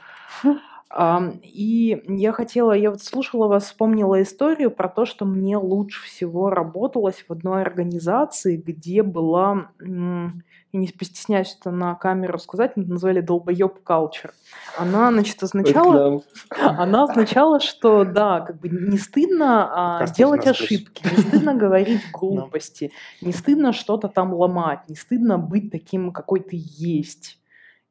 [0.90, 6.48] И я хотела, я вот слушала вас, вспомнила историю про то, что мне лучше всего
[6.48, 10.32] работалось в одной организации, где была, я
[10.72, 14.30] не постесняюсь это на камеру сказать, назвали долбоеб culture.
[14.78, 21.22] Она, значит, означала, она означала, что да, как бы не стыдно а, делать ошибки, не
[21.22, 27.38] стыдно говорить глупости, не стыдно что-то там ломать, не стыдно быть таким, какой ты есть.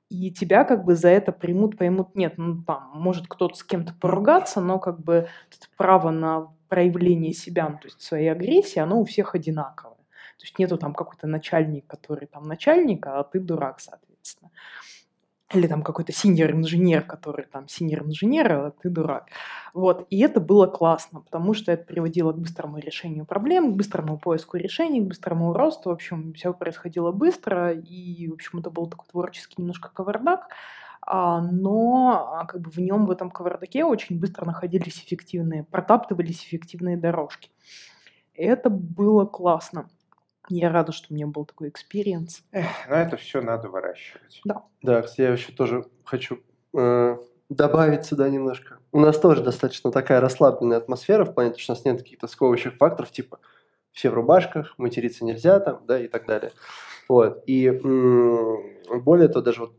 [0.10, 3.94] И тебя как бы за это примут, поймут, нет, ну там, может кто-то с кем-то
[3.94, 5.28] поругаться, но как бы
[5.76, 9.96] право на проявление себя, ну, то есть своей агрессии, оно у всех одинаковое.
[10.38, 14.52] То есть нету там какой-то начальник, который там начальник, а ты дурак, соответственно.
[15.54, 19.28] Или там какой-то синьор-инженер, который там синьор-инженер, а ты дурак.
[19.74, 20.06] Вот.
[20.10, 24.58] И это было классно, потому что это приводило к быстрому решению проблем, к быстрому поиску
[24.58, 25.90] решений, к быстрому росту.
[25.90, 30.50] В общем, все происходило быстро, и, в общем, это был такой творческий немножко кавардак.
[31.02, 36.44] А, но а, как бы в нем, в этом кавардаке очень быстро находились эффективные, протаптывались
[36.44, 37.50] эффективные дорожки.
[38.34, 39.88] И это было классно.
[40.50, 42.44] Я рада, что у меня был такой experience.
[42.52, 44.42] Но ну, это все надо выращивать.
[44.46, 44.64] Да.
[44.82, 46.40] Да, кстати, я еще тоже хочу
[46.74, 47.18] э,
[47.50, 48.80] добавить сюда немножко.
[48.92, 52.76] У нас тоже достаточно такая расслабленная атмосфера в плане, что у нас нет каких-то сковывающих
[52.76, 53.40] факторов, типа
[53.92, 56.52] все в рубашках, материться нельзя там, да, и так далее.
[57.10, 57.44] Вот.
[57.48, 58.62] И м-
[59.02, 59.74] более того, даже вот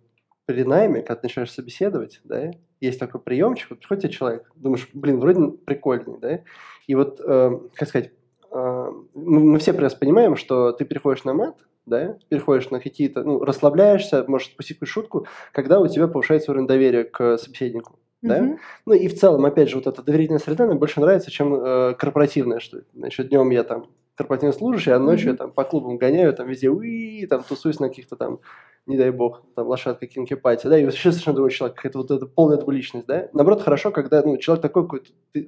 [0.44, 2.50] при найме, когда ты начинаешь собеседовать, да,
[2.80, 6.40] есть такой приемчик, вот приходит тебе человек, думаешь, блин, вроде прикольный, да,
[6.86, 8.12] и вот, э, как сказать,
[8.52, 11.56] мы все прекрасно понимаем, что ты переходишь на мат,
[11.86, 17.04] да, переходишь на какие-то, ну, расслабляешься, можешь спустить шутку, когда у тебя повышается уровень доверия
[17.04, 17.98] к собеседнику.
[18.20, 18.40] Да?
[18.40, 18.56] Mm-hmm.
[18.86, 21.94] Ну и в целом, опять же, вот эта доверительная среда мне больше нравится, чем э,
[21.94, 25.32] корпоративная, что значит, днем я там корпоративный служащий, а ночью mm-hmm.
[25.32, 28.40] я там по клубам гоняю, там везде уи, там тусуюсь на каких-то там
[28.86, 32.26] не дай бог, там, лошадка кинки-пати, да, и вообще совершенно другой человек, какая-то вот эта
[32.26, 33.28] полная двуличность, да.
[33.34, 35.02] Наоборот, хорошо, когда, ну, человек такой, какой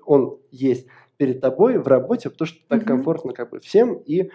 [0.05, 0.87] он есть
[1.21, 2.87] перед тобой в работе, потому что так mm-hmm.
[2.87, 4.31] комфортно как бы всем, и,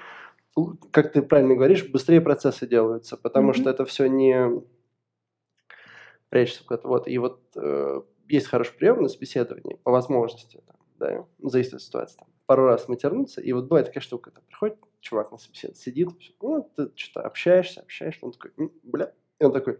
[0.91, 3.55] как ты правильно говоришь, быстрее процессы делаются, потому mm-hmm.
[3.55, 4.61] что это все не
[6.29, 11.25] прячется куда-то, вот, и вот э, есть хороший прием на собеседовании, по возможности, там, да,
[11.49, 15.31] зависит от ситуации, там, пару раз матернуться, и вот бывает такая штука, там, приходит чувак
[15.31, 18.51] на собеседование, сидит, ну, ты что-то общаешься, общаешься, он такой,
[18.83, 19.79] бля, и он такой,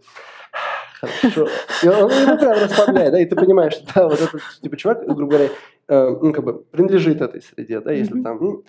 [1.00, 1.48] хорошо.
[1.84, 5.06] И он его прям расслабляет, да, и ты понимаешь, что да, вот этот, типа, чувак,
[5.06, 5.50] грубо говоря,
[5.88, 8.64] э, ну, как бы, принадлежит этой среде, да, если там, ну,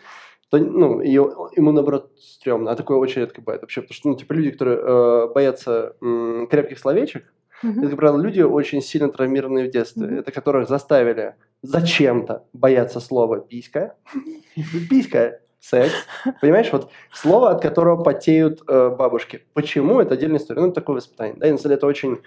[0.51, 4.17] то, ну, ее, ему, наоборот, стрёмно, а такое очень редко бывает вообще, потому что, ну,
[4.17, 7.33] типа, люди, которые э, боятся э, крепких словечек,
[7.65, 7.79] Mm-hmm.
[7.79, 10.21] Это, как правило, люди очень сильно травмированные в детстве, mm-hmm.
[10.21, 13.95] это которых заставили зачем-то бояться слова «писька».
[14.91, 15.93] Писька секс.
[16.41, 19.43] Понимаешь, вот слово, от которого потеют э, бабушки.
[19.53, 20.01] Почему?
[20.01, 20.61] Это отдельная история.
[20.61, 21.37] Ну, это такое воспитание.
[21.37, 22.23] Да, и на самом деле это очень,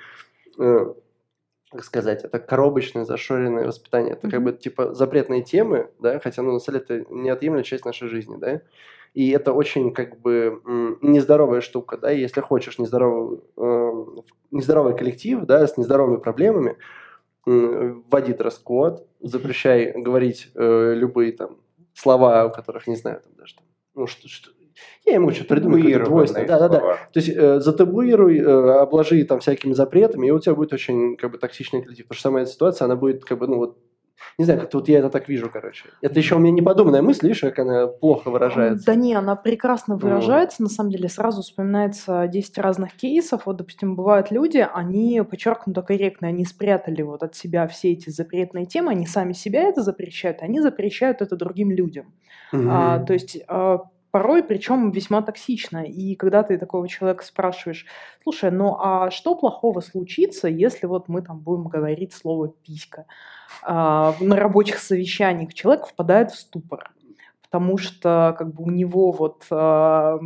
[0.60, 0.94] э,
[1.72, 4.14] как сказать, это коробочное, зашоренное воспитание.
[4.14, 7.86] Это как бы типа запретные темы, да, хотя, ну, на самом деле это неотъемлемая часть
[7.86, 8.62] нашей жизни, да.
[9.14, 10.62] И это очень как бы
[11.02, 14.06] нездоровая штука, да, если хочешь нездоровый, э,
[14.52, 16.78] нездоровый коллектив, да, с нездоровыми проблемами,
[17.48, 21.58] э, вводи дресс-код, запрещай говорить э, любые там
[22.00, 24.52] слова, у которых не знаю там даже там, ну что, что
[25.06, 26.48] я ему что-то придумаю, двойственное.
[26.48, 26.80] Да, да, да.
[26.80, 31.32] То есть э, затабуируй, э, обложи там всякими запретами, и у тебя будет очень как
[31.32, 32.06] бы токсичный коллектив.
[32.06, 33.78] Потому что сама эта ситуация, она будет как бы, ну вот,
[34.38, 35.90] не знаю, как-то вот я это так вижу, короче.
[36.02, 38.86] Это еще у меня не подуманная мысль, видишь, как она плохо выражается.
[38.86, 41.10] Да не, она прекрасно выражается, на самом деле.
[41.10, 43.46] Сразу вспоминается 10 разных кейсов.
[43.46, 48.66] Вот, допустим, бывают люди, они подчеркнуто корректные, они спрятали вот от себя все эти запретные
[48.66, 52.14] темы, они сами себя это запрещают, они запрещают это другим людям.
[52.54, 52.64] Угу.
[52.70, 53.80] А, то есть а,
[54.12, 55.84] порой, причем весьма токсично.
[55.84, 57.86] И когда ты такого человека спрашиваешь,
[58.24, 63.06] слушай, ну а что плохого случится, если вот мы там будем говорить слово «писька»?
[63.64, 66.92] А, на рабочих совещаниях человек впадает в ступор
[67.52, 70.18] потому что как бы у него вот э,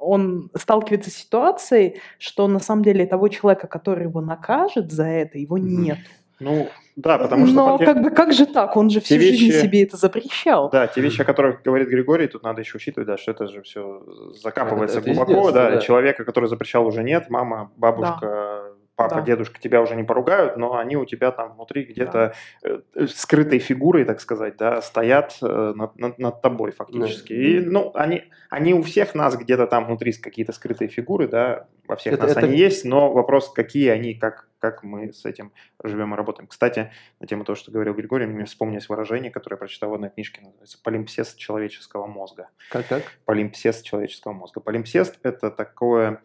[0.00, 5.36] он сталкивается с ситуацией, что на самом деле того человека, который его накажет за это,
[5.36, 5.98] его нет.
[6.40, 7.54] Ну, да, потому что...
[7.54, 8.76] Но как бы как же так?
[8.76, 10.70] Он же всю вещи, жизнь себе это запрещал.
[10.70, 13.62] Да, те вещи, о которых говорит Григорий, тут надо еще учитывать, да, что это же
[13.62, 14.02] все
[14.42, 19.16] закапывается это, это глубоко, да, да, человека, который запрещал уже нет, мама, бабушка, да папа,
[19.16, 19.22] да.
[19.22, 22.80] дедушка тебя уже не поругают, но они у тебя там внутри где-то да.
[22.94, 27.32] Э, скрытой фигурой, так сказать, да, стоят э, над, над, над тобой фактически.
[27.32, 27.40] Да.
[27.40, 31.96] И, ну, они, они у всех нас где-то там внутри какие-то скрытые фигуры, да, во
[31.96, 32.46] всех это, нас это...
[32.46, 36.46] они есть, но вопрос, какие они, как, как мы с этим живем и работаем.
[36.46, 40.10] Кстати, на тему того, что говорил Григорий, мне вспомнилось выражение, которое я прочитал в одной
[40.10, 42.48] книжке, называется «Полимпсест человеческого мозга».
[42.70, 43.02] Как, как?
[43.24, 44.60] Полимпсест человеческого мозга.
[44.60, 46.22] Полимпсест– это такое,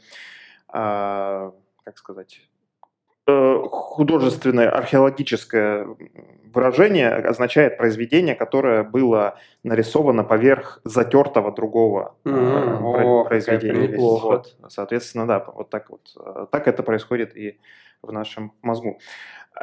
[0.67, 2.54] а, как сказать, Э,
[3.27, 5.87] художественное археологическое
[6.53, 13.25] выражение означает произведение, которое было нарисовано поверх затертого другого mm-hmm.
[13.25, 13.97] произведения.
[13.97, 16.01] Вот, соответственно, да, вот так вот.
[16.17, 17.59] Э, так это происходит и
[18.01, 18.99] в нашем мозгу.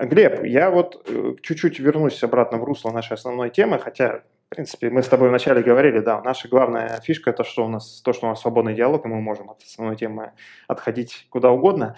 [0.00, 1.06] Глеб, я вот
[1.42, 5.62] чуть-чуть вернусь обратно в русло нашей основной темы, хотя, в принципе, мы с тобой вначале
[5.62, 9.04] говорили, да, наша главная фишка это что у нас, то, что у нас свободный диалог,
[9.04, 10.32] и мы можем от основной темы
[10.66, 11.94] отходить куда угодно.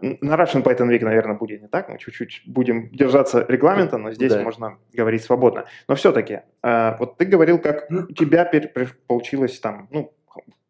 [0.00, 1.88] На Russian Python Week, наверное, будет не так.
[1.88, 4.42] Мы чуть-чуть будем держаться регламента, но здесь Да.
[4.42, 5.66] можно говорить свободно.
[5.88, 8.50] Но все-таки, вот ты говорил, как у тебя
[9.06, 10.12] получилось там, ну,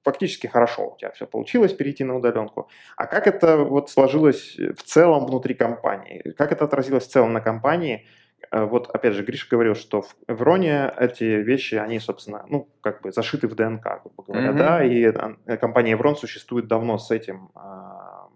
[0.05, 2.69] фактически хорошо у тебя все получилось перейти на удаленку.
[2.97, 6.35] А как это вот сложилось в целом внутри компании?
[6.37, 8.05] Как это отразилось в целом на компании?
[8.51, 13.01] Э, Вот, опять же, Гриша говорил, что в Эвроне эти вещи, они, собственно, ну, как
[13.03, 14.59] бы зашиты в ДНК, грубо говоря, Мгм.
[14.59, 15.05] да, и
[15.47, 18.27] э, компания Эврон существует давно с этим, а,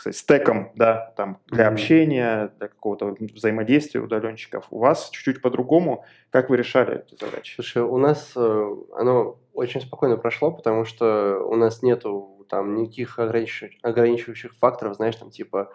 [0.00, 1.74] сказать, стеком, да, там, для Мгм.
[1.74, 4.66] общения, для какого-то взаимодействия удаленщиков.
[4.70, 6.04] У вас чуть-чуть по-другому.
[6.30, 7.54] Как вы решали эти задачи?
[7.54, 13.18] Слушай, у нас э, оно очень спокойно прошло, потому что у нас нету там никаких
[13.18, 15.70] ограничивающих, ограничивающих факторов, знаешь, там типа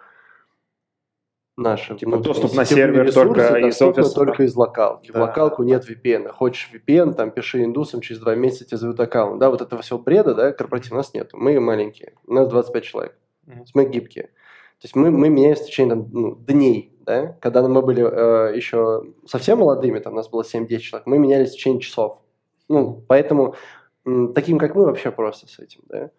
[1.56, 4.14] наши Типа доступ на сервер ресурсы только из офиса.
[4.14, 5.12] только из локалки.
[5.12, 5.20] Да.
[5.20, 6.32] В локалку нет VPN.
[6.32, 9.38] Хочешь VPN, там пиши индусам, через два месяца тебе зовут аккаунт.
[9.38, 11.30] Да, вот этого всего бреда, да, корпоративного у нас нет.
[11.32, 13.16] Мы маленькие, у нас 25 человек.
[13.74, 14.24] Мы гибкие.
[14.24, 17.36] То есть мы, мы меняемся в течение там, ну, дней, да?
[17.40, 21.50] Когда мы были э, еще совсем молодыми, там у нас было 7-10 человек, мы менялись
[21.50, 22.18] в течение часов.
[22.68, 23.54] Ну, поэтому
[24.06, 26.10] м, таким, как мы, вообще просто с этим, да?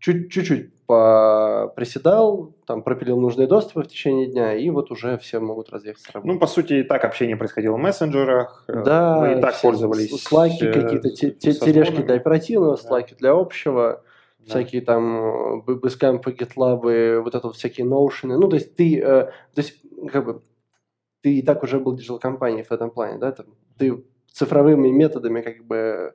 [0.00, 0.70] Чуть-чуть
[1.74, 6.34] приседал, там пропилил нужные доступы в течение дня, и вот уже все могут разъехаться работать.
[6.34, 8.64] Ну, по сути, и так общение происходило в мессенджерах.
[8.68, 10.22] э, Да, Вы и так пользовались.
[10.22, 12.82] Слайки э, какие-то, те- тележки для оперативного, Да.
[12.82, 14.02] слайки для общего,
[14.46, 14.50] Да.
[14.50, 18.38] всякие там э, Basecamp ы, GitLab ы, вот это вот всякие Notion ы.
[18.38, 20.42] Ну, то есть ты, э, то есть, как бы,
[21.22, 23.46] ты и так уже был digital-компанией в этом плане, да, там,
[23.78, 26.14] ты цифровыми методами как бы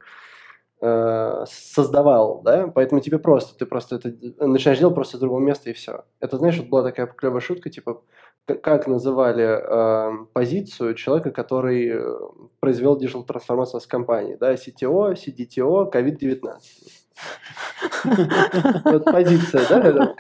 [0.81, 4.09] э, создавал, да, поэтому тебе просто, ты просто это
[4.45, 6.03] начинаешь делать просто с другого места и все.
[6.19, 8.03] Это, знаешь, вот была такая клевая шутка, типа,
[8.45, 12.17] как называли э, позицию человека, который э,
[12.59, 16.41] произвел digital-трансформацию с компанией, да, CTO, CDTO, COVID-19.
[18.83, 20.13] Вот позиция, да,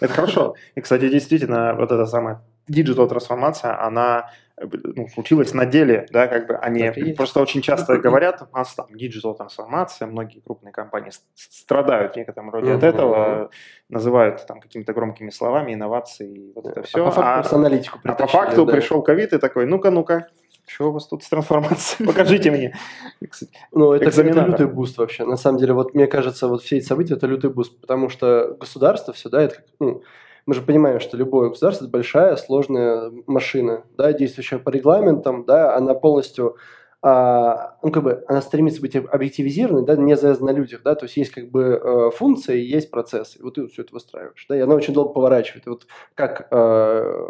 [0.00, 0.54] это хорошо.
[0.74, 6.26] И, кстати, действительно, вот эта самая диджитал трансформация, она э, ну, случилась на деле, да,
[6.26, 11.10] как бы они просто очень часто говорят, у нас там digital трансформация, многие крупные компании
[11.34, 12.86] страдают в некотором роде от Мгм.
[12.86, 13.50] этого,
[13.88, 17.02] называют там какими-то громкими словами инновации и вот это все.
[17.02, 18.72] А по факту просто аналитику а по факту да.
[18.72, 20.28] пришел ковид и такой, ну-ка, ну-ка,
[20.66, 22.06] что у вас тут с трансформацией?
[22.12, 22.74] Покажите мне.
[23.20, 23.28] И,
[23.72, 25.24] Ну, это, лютый boost вообще.
[25.24, 28.56] На самом деле, вот мне кажется, вот все эти события это лютый boost, потому что
[28.58, 30.02] государство все, да, это как, ну,
[30.46, 35.76] мы же понимаем, что любое государство это большая, сложная машина, да, действующая по регламентам, да,
[35.76, 36.56] она полностью,
[37.00, 41.04] а, ну, как бы, она стремится быть объективизированной, да, не завязана на людях, да, то
[41.04, 44.56] есть есть как бы э, функции, есть процессы, и вот ты все это выстраиваешь, да,
[44.56, 47.28] и она очень долго поворачивает, и вот как э,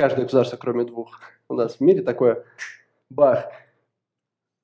[0.00, 2.44] каждое государство, кроме двух у нас в мире, такое,
[3.10, 3.44] бах,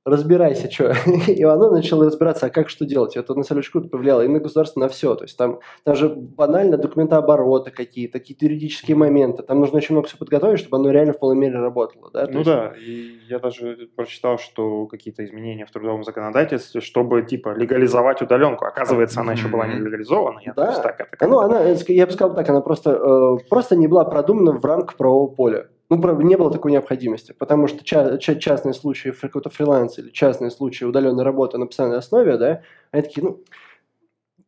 [0.07, 0.95] разбирайся, что.
[1.27, 3.17] И оно начало разбираться, а как что делать.
[3.17, 5.15] Это на самом деле круто повлияло и на государство, на все.
[5.17, 9.43] То есть там, там же банально документообороты какие-то, какие-то юридические моменты.
[9.43, 12.11] Там нужно очень много все подготовить, чтобы оно реально в полной мере работало.
[12.13, 12.27] Да?
[12.27, 17.23] То Ну есть- да, и я даже прочитал, что какие-то изменения в трудовом законодательстве, чтобы
[17.23, 18.65] типа легализовать удаленку.
[18.65, 20.41] Оказывается, она еще была не легализована.
[20.45, 20.73] Я, Да.
[20.81, 24.53] так это Ну, она, я бы сказал так, она просто, э, просто не была продумана
[24.53, 25.67] в рамках правового поля.
[25.89, 30.11] Ну, про- не было такой необходимости, потому что ча- ча- частные случаи какого-то фриланса или
[30.11, 33.41] частные случаи удаленной работы на постоянной основе, да, они такие, ну,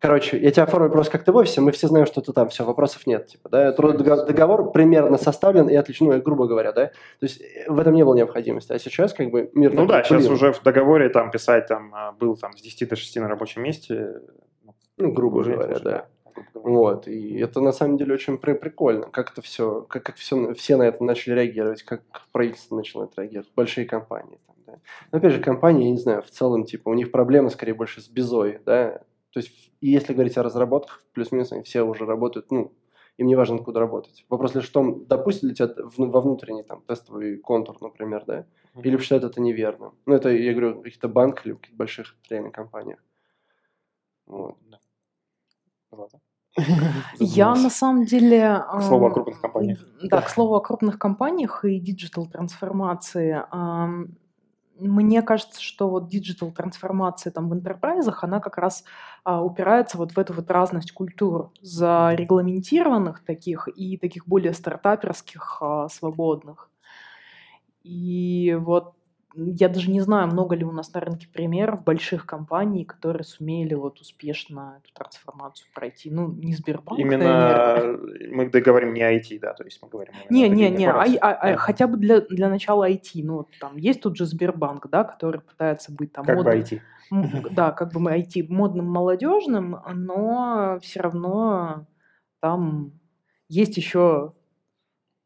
[0.00, 2.48] короче, я тебя оформлю просто как ты в офисе, мы все знаем, что ты там,
[2.48, 6.92] все, вопросов нет, типа, да, договор примерно составлен и отлично, ну, грубо говоря, да, то
[7.20, 10.26] есть э, в этом не было необходимости, а сейчас как бы мир Ну да, сейчас
[10.28, 13.62] уже в договоре там писать там а, был там с 10 до 6 на рабочем
[13.62, 14.20] месте.
[14.96, 16.06] ну, грубо говоря, да.
[16.54, 20.54] Вот, и это на самом деле очень при- прикольно, как это все, как, как все,
[20.54, 24.38] все на это начали реагировать, как правительство начало на это реагировать, большие компании.
[24.46, 24.78] Там, да.
[25.12, 28.00] Но опять же, компании, я не знаю, в целом, типа, у них проблемы скорее больше
[28.00, 32.50] с безой, да, то есть, и если говорить о разработках, плюс-минус они все уже работают,
[32.50, 32.72] ну,
[33.18, 34.24] им не важно, откуда работать.
[34.28, 38.46] Вопрос лишь в том, допустят ли тебя во внутренний там тестовый контур, например, да,
[38.82, 39.94] или считают это неверным.
[40.06, 43.02] Ну, это, я говорю, каких-то банках или в каких-то больших реальных компаниях.
[44.26, 44.56] Вот.
[45.90, 46.20] Ладно.
[47.18, 48.64] Я на самом деле...
[48.72, 49.78] К слову о крупных компаниях.
[50.02, 53.42] Да, к слову о крупных компаниях и digital трансформации.
[53.50, 54.16] ам,
[54.78, 58.84] Мне кажется, что вот digital трансформация там в enterprise ах, она как раз
[59.24, 65.88] а, упирается вот в эту вот разность культур, зарегламентированных таких и таких более стартаперских, а,
[65.88, 66.70] свободных.
[67.82, 68.94] И вот
[69.34, 73.74] я даже не знаю, много ли у нас на рынке примеров больших компаний, которые сумели
[73.74, 76.10] вот успешно эту трансформацию пройти.
[76.10, 77.82] Ну, не Сбербанк, наверное.
[78.20, 81.32] Именно мы говорим не IT, да, то есть мы говорим Не, не, не, а- а-
[81.52, 83.22] а хотя бы для, для начала IT.
[83.22, 86.62] Ну, вот там есть тут же Сбербанк, да, который пытается быть там Как бы модным,
[86.62, 86.80] IT.
[87.12, 91.86] м, да, как бы мы IT модным, молодежным, но все равно
[92.40, 92.92] там
[93.48, 94.32] есть еще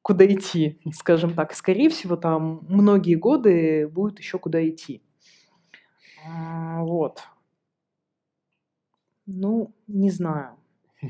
[0.03, 1.55] куда идти, скажем так.
[1.55, 5.03] Скорее всего, там многие годы будет еще куда идти.
[6.25, 7.23] Вот.
[9.27, 10.57] Ну, не знаю.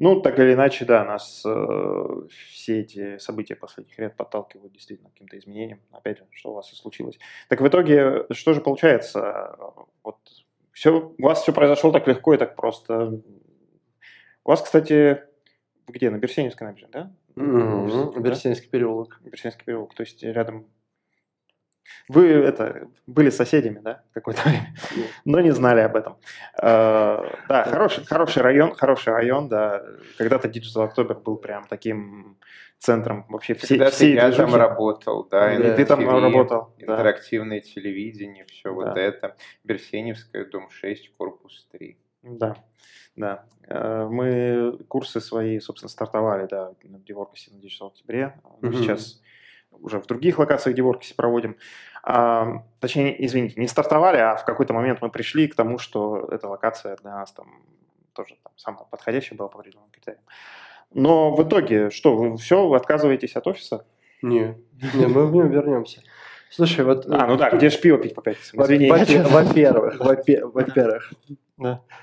[0.00, 5.14] Ну, так или иначе, да, нас э, все эти события последних лет подталкивают действительно к
[5.14, 5.80] каким-то изменениям.
[5.90, 7.18] Опять же, что у вас и случилось.
[7.48, 9.56] Так в итоге, что же получается?
[10.04, 10.18] Вот
[10.70, 13.20] все, у вас все произошло так легко и так просто.
[14.44, 15.27] У вас, кстати,
[15.92, 16.10] где?
[16.10, 17.12] На Берсеневской набережной, да?
[17.36, 18.20] Mm-hmm.
[18.20, 19.20] Берсеневский переулок.
[19.24, 20.66] Берсеневский переулок, то есть рядом
[22.08, 24.74] вы это были соседями, да, какое-то время,
[25.24, 26.18] но не знали об этом.
[26.60, 29.82] Uh, да, хороший, хороший район, хороший район, да.
[30.16, 32.38] Когда-то Digital October был прям таким
[32.78, 34.50] центром вообще всей, Когда всей я движухи.
[34.50, 36.84] там работал, да, И ты там MTV, работал, да.
[36.94, 39.00] интерактивное телевидение, все вот Да.
[39.00, 39.36] это.
[39.64, 41.98] Берсеневская, дом 6, корпус 3.
[42.28, 42.56] Да,
[43.16, 43.44] да.
[43.68, 48.40] Э, Мы курсы свои, собственно, стартовали, да, в Деворкасе на 10 октябре.
[48.60, 48.74] Мгм.
[48.74, 49.20] Сейчас
[49.70, 51.56] уже в других локациях Деворкасе проводим.
[52.02, 56.48] А, точнее, извините, не стартовали, а в какой-то момент мы пришли к тому, что эта
[56.48, 57.62] локация для нас там
[58.12, 60.22] тоже там, самая подходящая была по определенным критериям.
[60.92, 63.86] Но в итоге, что, вы все, вы отказываетесь от офиса?
[64.22, 64.56] Не,
[64.94, 66.02] не, мы в нем вернемся.
[66.50, 67.06] Слушай, вот...
[67.08, 68.58] А, ну да, где же пиво пить по пятницам?
[69.30, 71.12] Во-первых, во-пе- во-первых.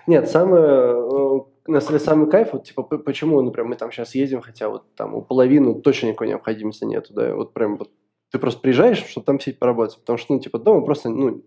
[0.08, 4.14] Нет, самое, э, на самом деле, самый кайф, вот, типа, почему, например, мы там сейчас
[4.16, 7.90] едем, хотя вот там у половины точно никакой необходимости нету, да, вот прям вот
[8.32, 11.44] ты просто приезжаешь, чтобы там сидеть поработать, потому что, ну, типа, дома просто, ну,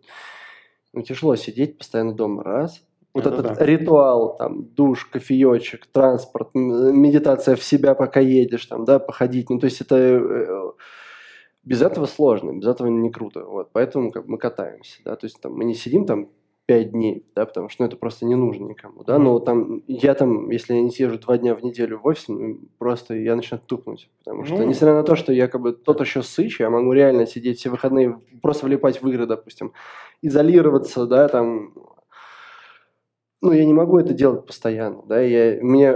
[0.93, 2.83] ну, тяжело сидеть постоянно дома, раз.
[3.15, 3.67] Вот Это этот да.
[3.67, 9.67] ритуал, там, душ, кофеечек, транспорт, медитация в себя, пока едешь, там, да, походить, ну, то
[9.67, 10.73] есть это э,
[11.69, 15.39] без этого сложно, без этого не круто, вот, поэтому как мы катаемся, да, то есть
[15.41, 16.29] там мы не сидим там
[16.65, 20.15] пять дней, да, потому что ну, это просто не нужно никому, да, но там я
[20.15, 23.59] там, если я не съезжу два дня в неделю в офис, ну, просто я начну
[23.59, 24.65] тупнуть, потому что, Ну.
[24.67, 27.69] несмотря на то, что я как бы тот еще сыч, я могу реально сидеть все
[27.71, 29.73] выходные, просто влипать в игры, допустим,
[30.23, 31.73] изолироваться, да, там,
[33.43, 35.95] ну, я не могу это делать постоянно, да, я, мне,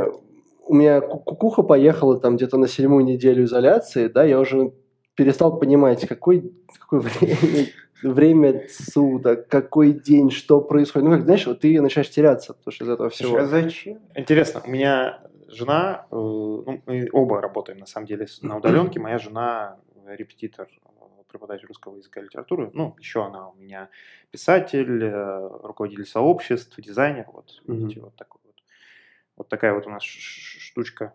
[0.66, 4.72] у меня ку- кукуха поехала там где-то на седьмую неделю изоляции, да, я уже
[5.14, 7.68] перестал понимать, какой, какое время,
[8.02, 11.08] время суток, какой день, что происходит.
[11.08, 13.36] Ну, как, знаешь, вот ты начинаешь теряться, потому что из этого всего.
[13.38, 14.00] А зачем?
[14.14, 19.00] Интересно, у меня жена, э, ну, мы оба работаем на самом деле на удаленке.
[19.00, 22.70] Моя жена репетитор, э, преподаватель русского языка и литературы.
[22.74, 23.88] Ну, еще она у меня
[24.30, 27.26] писатель, э, руководитель сообществ, дизайнер.
[27.32, 27.78] Вот, Мгм.
[27.78, 28.56] видите, вот, такой вот.
[29.36, 31.14] вот такая вот у нас штучка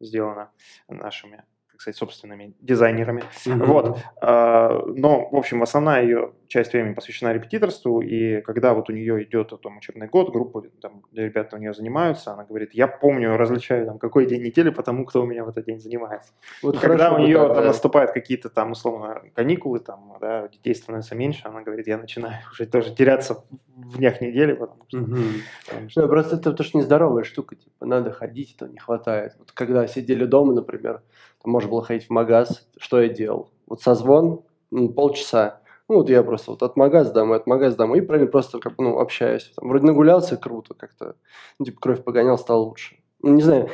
[0.00, 0.50] сделана
[0.88, 1.44] нашими,
[1.76, 3.22] как сказать, собственными дизайнерами.
[3.44, 3.66] Мгм.
[3.66, 3.98] Вот.
[4.22, 9.24] А, Но, в общем, основная ее часть времени посвящена репетиторству, и когда вот у нее
[9.24, 13.84] идет там, учебный год, группа, там, ребята у нее занимаются, она говорит, я помню, различаю,
[13.86, 16.32] там, какой день недели по тому, кто у меня в этот день занимается.
[16.62, 17.68] Вот И когда у нее так, там да.
[17.68, 22.66] наступают какие-то там, условно, каникулы, там, да, детей становится меньше, она говорит, я начинаю уже
[22.66, 23.44] тоже теряться
[23.76, 24.98] в днях недели, потому что...
[24.98, 25.18] Мгм.
[25.68, 29.34] потому что- Ну, просто это тоже нездоровая штука, типа, надо ходить, этого не хватает.
[29.38, 31.02] Вот когда сидели дома, например,
[31.42, 33.50] там можно было ходить в магаз, что я делал?
[33.66, 37.98] Вот созвон, ну, полчаса, ну, вот я просто вот от магаза домой, от магаза домой,
[37.98, 39.52] и правильно просто как ну, общаюсь.
[39.56, 41.14] Там, вроде нагулялся, круто как-то,
[41.58, 42.96] ну, типа, кровь погонял, стало лучше.
[43.22, 43.70] Ну, не знаю.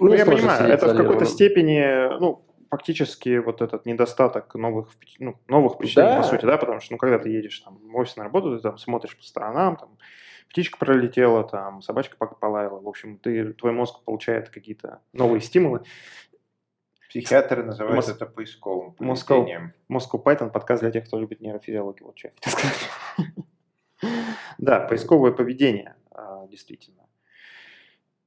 [0.00, 4.88] Ну, я понимаю, это в какой-то степени, ну, фактически вот этот недостаток новых,
[5.18, 6.22] ну, новых впечатлений, Да.
[6.22, 8.62] по сути, да, потому что, ну, когда ты едешь там в офис на работу, ты
[8.62, 9.90] там смотришь по сторонам, там,
[10.50, 15.82] птичка пролетела, там, собачка полаяла, в общем, ты, твой мозг получает какие-то новые стимулы.
[17.24, 19.72] Психиатры называют Мос- это поисковым поведением.
[19.90, 22.90] Moscow Python подкаст для тех, кто любит нейрофизиологию, вот что я хотел сказать.
[24.58, 27.02] Да, поисковое поведение, а, действительно.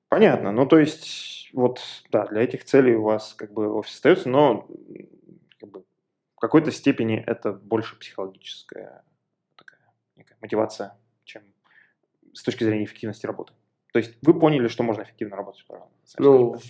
[0.08, 1.80] Понятно, ну, то есть, вот,
[2.12, 4.68] да, для этих целей у вас как бы офис остается, но
[5.60, 5.84] как бы,
[6.36, 9.04] в какой-то степени это больше психологическая
[9.56, 9.82] такая
[10.16, 11.44] некая мотивация, чем
[12.34, 13.54] с точки зрения эффективности работы.
[13.92, 15.66] То есть вы поняли, что можно эффективно работать.
[15.68, 15.90] правильно?
[16.20, 16.70] Ну, в,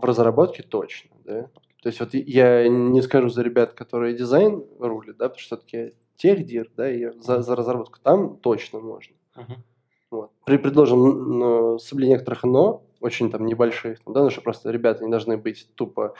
[0.00, 1.50] в разработке точно, да.
[1.82, 5.94] То есть вот я не скажу за ребят, которые дизайн рулят, да, потому что все-таки
[6.16, 9.16] техдир, да, и за, за разработку там точно можно.
[9.36, 9.64] Мгм.
[10.10, 10.30] Вот.
[10.44, 15.04] При предложенном ну, соблюдении некоторых но, очень там небольших, там, да, ну, что просто ребята
[15.04, 16.14] не должны быть тупо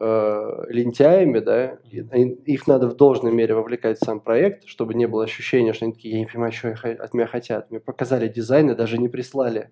[0.00, 2.00] э, лентяями, да, и-
[2.52, 5.94] их надо в должной мере вовлекать в сам проект, чтобы не было ощущения, что они
[5.94, 7.70] такие, я не понимаю, что от меня хотят.
[7.70, 9.70] Мне показали дизайн и даже не прислали.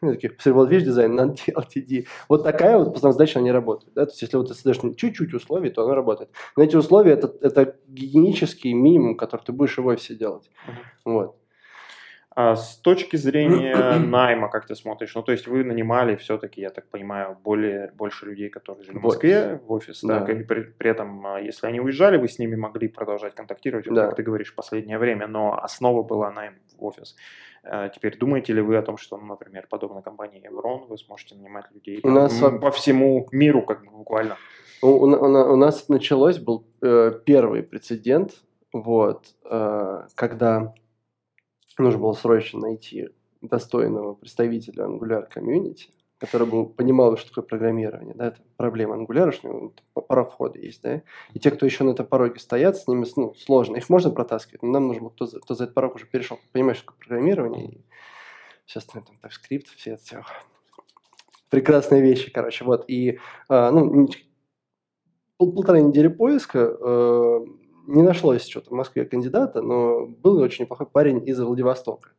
[0.00, 2.06] Такие, «Посмотри, вот видишь дизайн, надо делать, иди.
[2.28, 3.94] Вот такая вот постановка задача, они работают.
[3.94, 4.06] Да?
[4.06, 6.30] То есть, если вот ты создаешь чуть-чуть условий, то оно работает.
[6.56, 10.50] Но эти условия это, это гигиенический минимум, который ты будешь в офисе делать.
[11.04, 11.36] Вот.
[12.34, 15.14] А с точки зрения найма, как ты смотришь?
[15.14, 19.02] Ну, то есть вы нанимали все-таки, я так понимаю, более, больше людей, которые жили в
[19.02, 20.32] Москве, в офис, да, Да.
[20.32, 24.06] и при, при этом, а, если они уезжали, вы с ними могли продолжать контактировать, Да.
[24.06, 27.16] как ты говоришь, в последнее время, но основа была найм в офис.
[27.64, 31.36] А, Теперь думаете ли вы о том, что, ну, например, подобно компании Evron, вы сможете
[31.36, 34.36] нанимать людей У нас м, во- по всему миру, как бы буквально?
[34.82, 38.42] У, у у у нас началось, был э, первый прецедент,
[38.72, 40.74] вот, э, когда
[41.78, 43.10] нужно было срочно найти
[43.42, 45.88] достойного представителя Angular Community,
[46.22, 50.30] который бы понимал, что такое программирование, да, это проблема Angular, что у него п- порог
[50.30, 51.02] входа есть, да,
[51.34, 54.62] и те, кто еще на этом пороге стоят, с ними ну, сложно, их можно протаскивать,
[54.62, 57.00] но нам нужно, было, кто за, кто за этот порог уже перешел, понимаешь, что такое
[57.00, 57.84] программирование, и
[58.66, 60.24] все остальное, там, TypeScript, все это все
[61.50, 63.18] прекрасные вещи, короче, вот, и,
[63.48, 64.08] а, ну,
[65.38, 67.40] пол- полторы недели поиска, э,
[67.88, 72.10] не нашлось что-то в Москве кандидата, но был очень неплохой парень из Владивостока.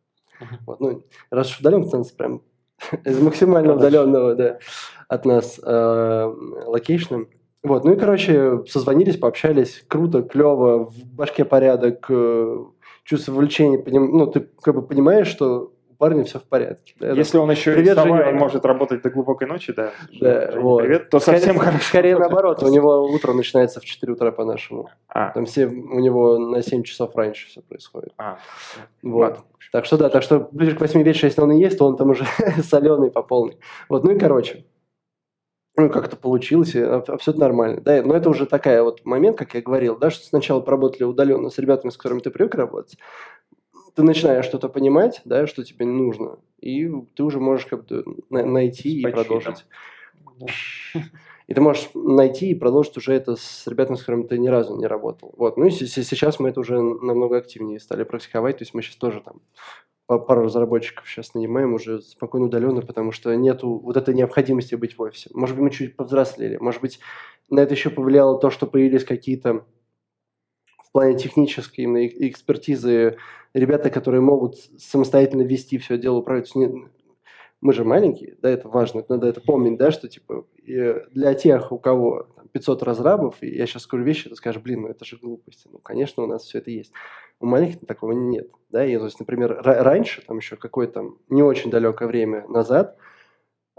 [0.65, 2.41] Вот, ну, раз уж удален, то у нас прям
[3.05, 4.59] из максимально удаленного да,
[5.07, 6.33] от нас э,
[6.65, 7.27] location ом.
[7.63, 12.57] Вот, ну и, короче, созвонились, пообщались, круто, клево, в башке порядок, э,
[13.05, 15.72] чувство вовлечения, поним- ну, ты как бы понимаешь, что
[16.03, 16.95] парня все в порядке.
[16.99, 18.41] да, Если он еще и Привет, сова и Женек.
[18.41, 20.81] может работать до глубокой ночи, да, Да, Женя, вот.
[20.81, 21.83] привет, то Скорее- совсем хорошо.
[21.85, 24.89] Скорее наоборот, у него утро начинается в 4 утра по-нашему.
[25.07, 28.11] А, Там все, у него на 7 часов раньше все происходит.
[28.17, 28.37] а,
[29.01, 29.19] Вот.
[29.21, 29.37] ладно.
[29.71, 31.95] Так что да, так что ближе к 8 вечера, если он и есть, то он
[31.95, 32.25] там уже
[32.63, 33.57] соленый по полной.
[33.87, 34.65] Вот, ну и короче.
[35.77, 37.81] Ну, как-то получилось, и аб- абсолютно нормально.
[37.81, 41.49] Да, но это уже такая вот момент, как я говорил, да, что сначала поработали удаленно
[41.49, 42.95] с ребятами, с которыми ты привык работать,
[43.95, 48.99] ты начинаешь что-то понимать, да, что тебе нужно, и ты уже можешь как-то на- найти
[48.99, 49.65] и продолжить.
[51.47, 54.77] И ты можешь найти и продолжить уже это с ребятами, с которыми ты ни разу
[54.77, 55.33] не работал.
[55.37, 55.57] Вот.
[55.57, 58.57] Ну и се- се- сейчас мы это уже намного активнее стали практиковать.
[58.59, 59.41] То есть мы сейчас тоже там
[60.07, 65.01] пару разработчиков сейчас нанимаем уже спокойно удаленно, потому что нету вот этой необходимости быть в
[65.01, 65.29] офисе.
[65.33, 66.57] Может быть, мы чуть повзрослели.
[66.57, 66.99] Может быть,
[67.49, 69.65] на это еще повлияло то, что появились какие-то
[70.93, 73.17] плане технической именно экспертизы
[73.53, 76.51] ребята, которые могут самостоятельно вести все дело, управлять.
[77.61, 81.79] Мы же маленькие, да, это важно, надо это помнить, да, что типа для тех, у
[81.79, 85.17] кого там, 500 разрабов, и я сейчас скажу вещи, ты скажешь, блин, ну это же
[85.17, 85.69] глупости.
[85.71, 86.91] Ну, конечно, у нас все это есть.
[87.39, 91.41] У маленьких такого нет, да, и, то есть, например, ра- раньше, там еще какое-то не
[91.41, 92.97] очень далекое время назад,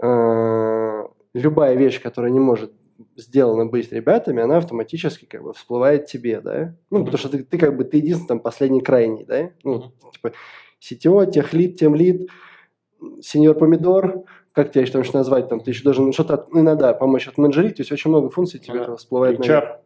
[0.01, 1.03] э,
[1.33, 2.73] любая вещь, которая не может
[3.15, 7.57] сделана быть ребятами, она автоматически как бы всплывает тебе, да, ну, потому что ты, ты
[7.57, 10.31] как бы, ты единственный там последний крайний, да, ну, типа,
[10.81, 12.29] CTO, техлит, темлит,
[13.21, 14.23] сеньор помидор,
[14.53, 17.75] как тебя еще там еще назвать, там, ты еще должен что-то от- иногда помочь отменеджерить,
[17.75, 18.95] то есть очень много функций тебе Ага.
[18.95, 19.39] всплывает.
[19.39, 19.79] HR.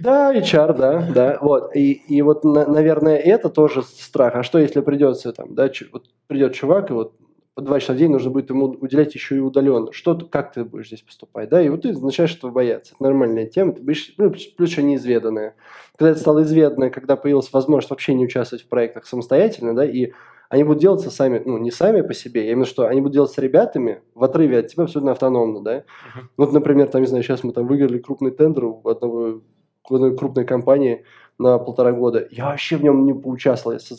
[0.00, 1.74] Да, HR, да, да, вот.
[1.76, 4.34] И, и вот, на- наверное, это тоже страх.
[4.34, 7.14] А что, если придется там, да, вот придет чувак, и вот
[7.54, 9.92] по два часа в день нужно будет ему уделять еще и удаленно.
[9.92, 11.62] Что, как ты будешь здесь поступать, да?
[11.62, 12.94] И вот ты начинаешь этого бояться.
[12.94, 15.54] Это нормальная тема, ты будешь, ну, плюс еще неизведанная.
[15.96, 20.10] Когда это стало изведанное, когда появилась возможность вообще не участвовать в проектах самостоятельно, да, и
[20.48, 23.30] они будут делаться сами, ну, не сами по себе, я именно что, они будут делать
[23.30, 25.84] с ребятами в отрыве от тебя абсолютно автономно, да.
[26.14, 26.30] Мгм.
[26.36, 29.42] Вот, например, там, не знаю, сейчас мы там выиграли крупный тендер у одного,
[29.88, 31.04] одной крупной компании
[31.38, 32.26] на полтора года.
[32.32, 33.74] Я вообще в нем не поучаствовал.
[33.74, 33.94] Я со-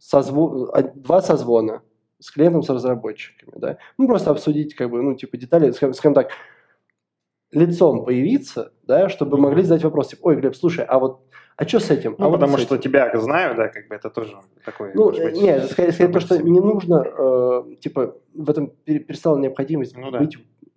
[0.00, 1.82] созво- а, два созвона
[2.22, 3.78] с клиентом, с разработчиками, да.
[3.98, 6.30] Ну, просто обсудить, как бы, ну, типа, детали, скажем, скажем так,
[7.50, 11.20] лицом появиться, да, чтобы могли задать вопрос, типа, ой, Глеб, слушай, а вот,
[11.56, 12.14] а что с этим?
[12.18, 14.92] Ну, а вот потому с что этим?» тебя знаю, да, как бы это тоже такой,
[14.94, 19.00] Ну, может быть, нет, скорее, скорее то, что не нужно, э, типа, в этом пере-
[19.00, 20.18] перестала необходимость Ну да.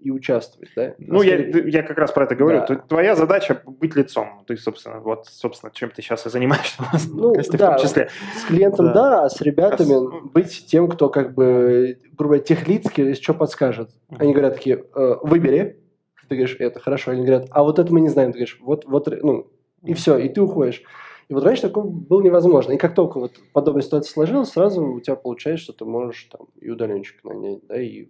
[0.06, 0.94] И участвовать, да?
[1.00, 2.64] Ну, А я, я как раз про это говорю.
[2.70, 2.76] Да.
[2.76, 4.44] Твоя задача быть лицом.
[4.46, 7.76] Ты, собственно, вот, собственно, чем ты сейчас и занимаешься Ну, подкасте в да.
[7.76, 8.10] том числе.
[8.40, 8.94] С клиентом, Да.
[8.94, 10.32] да, а с ребятами Раз.
[10.32, 13.90] быть тем, кто как бы, грубо говоря, техлицкий, если что подскажет.
[14.10, 15.82] Они говорят такие, «Э, выбери.
[16.30, 17.12] Ты говоришь, это хорошо.
[17.12, 18.32] Они говорят, а вот это мы не знаем.
[18.32, 19.48] Ты говоришь, вот, вот, ну,
[19.82, 20.84] и все, и ты уходишь.
[21.30, 22.74] И вот раньше такое было невозможно.
[22.74, 26.48] И как только вот подобная ситуация сложилась, сразу у тебя получается, что ты можешь там
[26.62, 28.10] и удаленщик нанять, да, и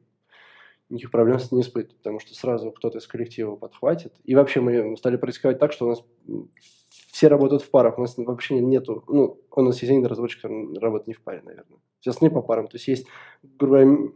[0.90, 4.14] никаких проблем с не испытывать, потому что сразу кто-то из коллектива подхватит.
[4.24, 6.04] И вообще мы стали происходить так, что у нас
[7.12, 10.78] все работают в парах, у нас вообще нету, ну, у нас есть один разработчик, который
[10.80, 11.80] работает не в паре, наверное.
[12.02, 13.08] Сейчас не по парам, то есть есть,
[13.58, 14.12] грубо говоря,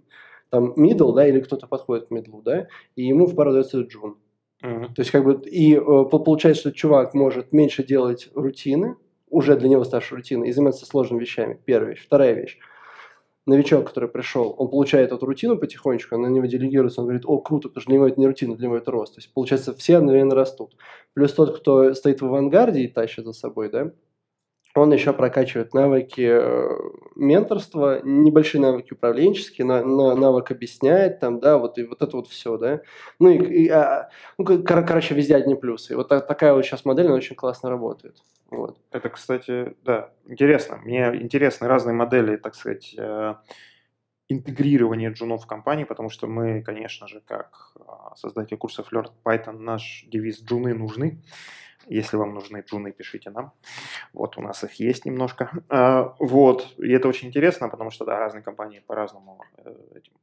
[0.49, 4.17] там middle, да, или кто-то подходит к middle, да, и ему в пару дается джун.
[4.61, 4.93] Мгм.
[4.93, 8.97] То есть как бы и э, по- получается, что чувак может меньше делать рутины,
[9.29, 11.59] уже для него ставшей рутиной, и заниматься сложными вещами.
[11.65, 12.03] Первая вещь.
[12.05, 12.57] Вторая вещь.
[13.45, 17.39] Новичок, который пришел, он получает эту рутину потихонечку, она на него делегируется, он говорит, о,
[17.39, 19.15] круто, потому что для него это не рутина, для него это рост.
[19.15, 20.75] То есть, получается, все одновременно растут.
[21.13, 23.91] Плюс тот, кто стоит в авангарде и тащит за собой, да,
[24.75, 26.69] он еще прокачивает навыки э,
[27.15, 32.27] менторства, небольшие навыки управленческие, на, на, навык объясняет там, да, вот и вот это вот
[32.27, 32.81] все, да.
[33.19, 35.93] Ну и, и а, ну, кор- короче, везде одни плюсы.
[35.93, 38.17] И вот так, такая вот сейчас модель, она очень классно работает.
[38.51, 38.77] Вот.
[38.91, 40.77] Это, кстати, да, интересно.
[40.77, 43.35] Мне интересны разные модели, так сказать, э,
[44.29, 49.57] интегрирования джунов в компании, потому что мы, конечно же, как а, создатели курсов Learn Python,
[49.57, 51.21] наш девиз «Джуны нужны».
[51.87, 53.51] Если вам нужны джуны, пишите нам.
[54.13, 55.51] Вот у нас их есть немножко.
[55.69, 56.67] А, вот.
[56.77, 59.73] И это очень интересно, потому что, да, разные компании по-разному э,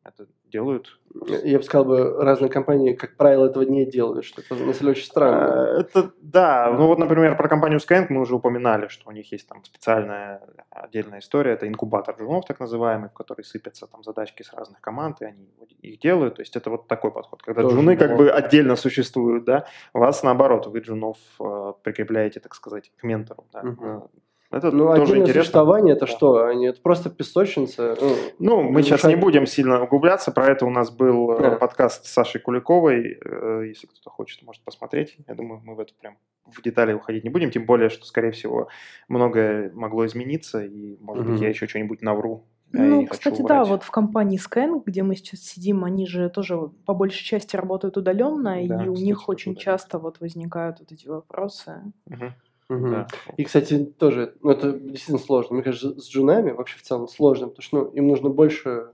[0.04, 1.00] это делают.
[1.42, 5.04] Я бы сказал, бы, разные компании, как правило, этого не делают, что это, на очень
[5.04, 5.76] странно.
[5.76, 6.70] А, это, да.
[6.72, 10.42] Ну вот, например, про компанию Skyeng мы уже упоминали, что у них есть там специальная
[10.70, 11.52] отдельная история.
[11.52, 15.48] Это инкубатор джунов, так называемый, в который сыпятся там задачки с разных команд, и они
[15.82, 16.36] их делают.
[16.36, 17.42] То есть это вот такой подход.
[17.42, 22.40] Когда Тоже джуны как бы отдельно существуют, да, у вас наоборот, вы джунов э, прикрепляете,
[22.40, 23.46] так сказать, к ментору.
[23.52, 23.60] Да.
[23.60, 24.10] Угу.
[24.50, 25.42] Это ну, тоже интересно.
[25.42, 26.12] существование это да.
[26.12, 26.44] что?
[26.44, 27.96] Они это просто песочница?
[28.00, 30.30] Ну, ну мы сейчас не будем сильно углубляться.
[30.30, 31.50] Про это у нас был да.
[31.52, 33.18] подкаст с Сашей Куликовой.
[33.24, 35.16] Э, если кто-то хочет, может посмотреть.
[35.26, 37.50] Я думаю, мы в это прям в детали уходить не будем.
[37.50, 38.68] Тем более, что, скорее всего,
[39.08, 40.64] многое могло измениться.
[40.64, 41.32] И, может угу.
[41.32, 42.46] быть, я еще что-нибудь навру
[42.78, 46.94] ну, кстати, да, вот в компании Scan, где мы сейчас сидим, они же тоже по
[46.94, 49.64] большей части работают удаленно, да, и у них очень удаленно.
[49.64, 51.82] часто вот возникают вот эти вопросы.
[52.06, 52.32] Угу.
[52.68, 52.90] Угу.
[52.90, 53.06] Да.
[53.36, 55.54] И, кстати, тоже, ну, это действительно сложно.
[55.54, 58.88] Мне кажется, с джунами вообще в целом сложно, потому что ну, им нужно больше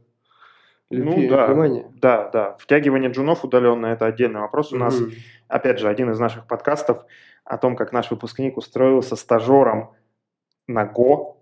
[0.91, 1.91] любви ну, да, внимания.
[2.01, 2.57] Да, да.
[2.59, 4.73] Втягивание джунов удаленно– это отдельный вопрос.
[4.73, 4.85] У угу.
[4.85, 5.01] нас,
[5.49, 7.05] опять же, один из наших подкастов
[7.45, 9.93] о том, как наш выпускник устроился стажером
[10.67, 11.37] на Go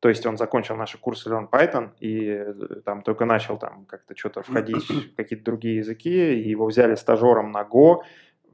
[0.00, 4.16] то есть он закончил наши курсы Learn Python и э, там только начал там как-то
[4.16, 8.02] что-то входить в какие-то другие языки, и его взяли стажером на Go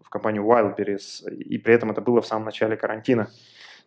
[0.03, 3.29] в компанию Wildberries, и при этом это было в самом начале карантина.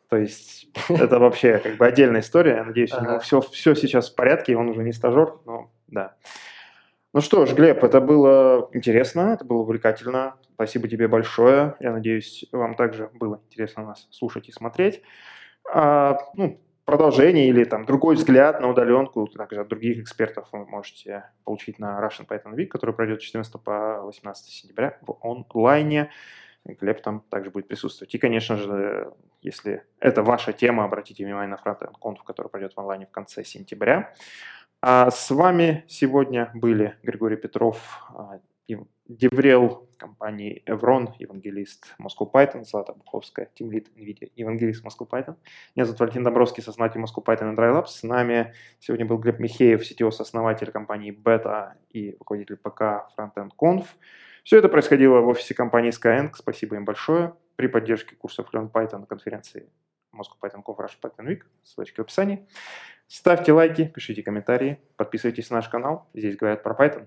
[0.10, 2.58] То есть это вообще как бы отдельная история.
[2.58, 5.72] Я надеюсь, у него все, все сейчас в порядке, и он уже не стажер, но
[5.88, 6.16] да.
[7.14, 10.36] Ну что ж, Глеб, это было интересно, это было увлекательно.
[10.54, 11.76] Спасибо тебе большое.
[11.80, 15.02] Я надеюсь, вам также было интересно нас слушать и смотреть.
[15.74, 21.26] А, ну, продолжение или там другой взгляд на удаленку, также от других экспертов вы можете
[21.44, 26.12] получить на Russian Python Week, который пройдет с 14 по 18 сентября в онлайне.
[26.64, 28.14] Глеб там также будет присутствовать.
[28.16, 32.80] И, конечно же, если это ваша тема, обратите внимание на Frontend Conf, который пройдет в
[32.80, 34.14] онлайне в конце сентября.
[34.82, 38.40] А с вами сегодня были Григорий Петров, а,
[39.08, 45.36] Деврел компании Evron, евангелист Moscow Python, Злата Буховская, тимлит NVIDIA, евангелист Moscow Python.
[45.76, 47.88] Меня зовут Валентин Добровский, сооснователь Moscow Python и DryLabs.
[47.88, 53.86] С нами сегодня был Глеб Михеев, CTO-сооснователь компании Beta и руководитель ПК Frontend Conf.
[54.44, 56.32] Все это происходило в офисе компании Skyeng.
[56.34, 57.36] Спасибо им большое.
[57.58, 59.70] При поддержке курсов Learn Python на конференции
[60.12, 61.44] Moscow Python Conf Rush Python Week.
[61.64, 62.48] Ссылочки в описании.
[63.06, 66.10] Ставьте лайки, пишите комментарии, подписывайтесь на наш канал.
[66.16, 67.06] Здесь говорят про Python.